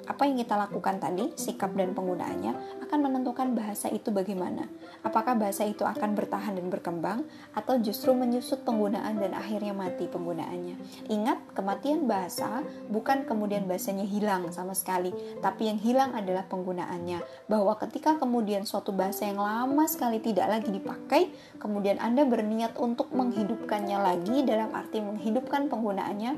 apa 0.08 0.24
yang 0.24 0.40
kita 0.40 0.56
lakukan 0.56 0.96
tadi, 0.96 1.36
sikap 1.36 1.76
dan 1.76 1.92
penggunaannya 1.92 2.80
akan 2.88 2.98
menentukan 3.04 3.52
bahasa 3.52 3.92
itu 3.92 4.08
bagaimana. 4.08 4.64
Apakah 5.04 5.36
bahasa 5.36 5.68
itu 5.68 5.84
akan 5.84 6.16
bertahan 6.16 6.56
dan 6.56 6.72
berkembang 6.72 7.28
atau 7.52 7.76
justru 7.76 8.16
menyusut 8.16 8.64
penggunaan 8.64 9.20
dan 9.20 9.36
akhirnya 9.36 9.76
mati 9.76 10.08
penggunaannya. 10.08 10.80
Ingat, 11.12 11.52
kematian 11.52 12.08
bahasa 12.08 12.64
bukan 12.88 13.28
kemudian 13.28 13.68
bahasanya 13.68 14.08
hilang 14.08 14.48
sama 14.48 14.72
sekali, 14.72 15.12
tapi 15.44 15.68
yang 15.68 15.76
hilang 15.76 16.16
adalah 16.16 16.48
penggunaannya. 16.48 17.44
Bahwa 17.44 17.76
ketika 17.76 18.16
kemudian 18.16 18.64
suatu 18.64 18.96
bahasa 18.96 19.28
yang 19.28 19.44
lama 19.44 19.84
sekali 19.84 20.24
tidak 20.24 20.48
lagi 20.48 20.72
dipakai, 20.72 21.28
kemudian 21.60 22.00
Anda 22.00 22.24
berniat 22.24 22.80
untuk 22.80 23.12
menghidupkannya 23.12 23.98
lagi 24.00 24.40
dalam 24.48 24.72
arti 24.72 25.04
menghidupkan 25.04 25.68
penggunaannya, 25.68 26.32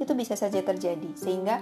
itu 0.00 0.12
bisa 0.16 0.32
saja 0.32 0.64
terjadi. 0.64 1.12
Sehingga 1.14 1.60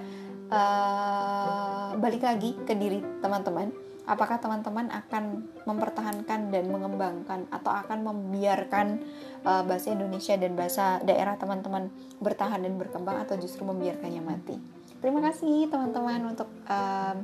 uh, 0.50 1.94
balik 1.96 2.26
lagi 2.26 2.58
ke 2.66 2.74
diri 2.76 3.00
teman-teman. 3.22 3.70
Apakah 4.10 4.42
teman-teman 4.42 4.90
akan 4.90 5.46
mempertahankan 5.70 6.50
dan 6.50 6.64
mengembangkan 6.66 7.46
atau 7.54 7.70
akan 7.70 8.10
membiarkan 8.10 9.06
uh, 9.46 9.62
bahasa 9.62 9.94
Indonesia 9.94 10.34
dan 10.34 10.58
bahasa 10.58 10.98
daerah 11.06 11.38
teman-teman 11.38 11.94
bertahan 12.18 12.58
dan 12.58 12.74
berkembang 12.74 13.22
atau 13.22 13.38
justru 13.38 13.62
membiarkannya 13.62 14.18
mati? 14.18 14.58
Terima 14.98 15.22
kasih 15.22 15.70
teman-teman 15.70 16.34
untuk 16.34 16.50
uh, 16.66 17.14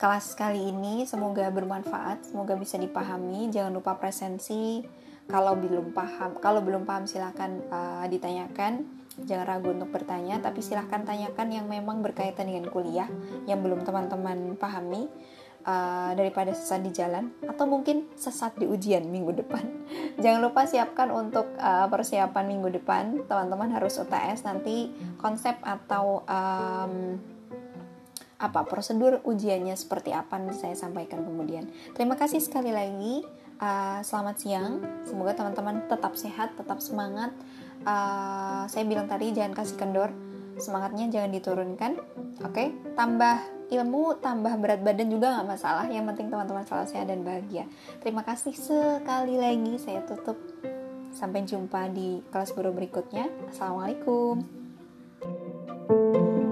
kelas 0.00 0.32
kali 0.34 0.72
ini. 0.72 1.04
Semoga 1.04 1.52
bermanfaat 1.52 2.32
semoga 2.32 2.56
bisa 2.56 2.80
dipahami. 2.80 3.52
Jangan 3.52 3.76
lupa 3.76 4.00
presensi. 4.00 4.80
Kalau 5.28 5.54
belum 5.54 5.94
paham 5.94 6.40
kalau 6.42 6.64
belum 6.64 6.82
paham 6.82 7.06
silahkan 7.06 7.62
uh, 7.70 8.04
ditanyakan 8.10 9.01
jangan 9.20 9.46
ragu 9.46 9.68
untuk 9.72 9.92
bertanya 9.92 10.40
tapi 10.40 10.64
silahkan 10.64 11.04
tanyakan 11.04 11.48
yang 11.52 11.66
memang 11.68 12.00
berkaitan 12.00 12.48
dengan 12.48 12.72
kuliah 12.72 13.08
yang 13.44 13.60
belum 13.60 13.84
teman-teman 13.84 14.56
pahami 14.56 15.08
uh, 15.68 16.16
daripada 16.16 16.56
sesat 16.56 16.80
di 16.80 16.92
jalan 16.96 17.28
atau 17.44 17.68
mungkin 17.68 18.08
sesat 18.16 18.56
di 18.56 18.64
ujian 18.64 19.04
minggu 19.04 19.36
depan 19.44 19.64
jangan 20.22 20.40
lupa 20.40 20.64
siapkan 20.64 21.12
untuk 21.12 21.44
uh, 21.60 21.86
persiapan 21.92 22.44
minggu 22.48 22.68
depan 22.80 23.28
teman-teman 23.28 23.76
harus 23.76 24.00
UTS 24.00 24.48
nanti 24.48 24.88
konsep 25.20 25.60
atau 25.60 26.24
um, 26.24 27.20
apa 28.42 28.66
prosedur 28.66 29.22
ujiannya 29.22 29.78
seperti 29.78 30.10
apa 30.10 30.34
nanti 30.34 30.58
saya 30.58 30.74
sampaikan 30.74 31.22
kemudian. 31.22 31.70
Terima 31.94 32.18
kasih 32.18 32.42
sekali 32.42 32.74
lagi. 32.74 33.22
Uh, 33.62 34.02
selamat 34.02 34.36
siang. 34.42 34.82
Semoga 35.06 35.38
teman-teman 35.38 35.86
tetap 35.86 36.18
sehat, 36.18 36.58
tetap 36.58 36.82
semangat. 36.82 37.30
Uh, 37.82 38.64
saya 38.70 38.84
bilang 38.86 39.10
tadi 39.10 39.34
jangan 39.34 39.52
kasih 39.56 39.76
kendor. 39.78 40.10
Semangatnya 40.60 41.08
jangan 41.08 41.30
diturunkan. 41.32 41.92
Oke, 42.42 42.52
okay? 42.52 42.68
tambah 42.94 43.40
ilmu, 43.72 44.20
tambah 44.20 44.52
berat 44.60 44.84
badan 44.84 45.08
juga 45.08 45.32
nggak 45.38 45.48
masalah. 45.48 45.86
Yang 45.88 46.14
penting 46.14 46.26
teman-teman 46.28 46.64
selalu 46.68 46.86
sehat 46.92 47.06
dan 47.08 47.20
bahagia. 47.24 47.64
Terima 48.04 48.22
kasih 48.22 48.54
sekali 48.54 49.40
lagi. 49.40 49.80
Saya 49.80 50.04
tutup. 50.04 50.36
Sampai 51.12 51.44
jumpa 51.44 51.92
di 51.92 52.24
kelas 52.32 52.56
guru 52.56 52.72
berikutnya. 52.72 53.28
Assalamualaikum. 53.52 54.62
thank 55.22 56.16
you 56.16 56.51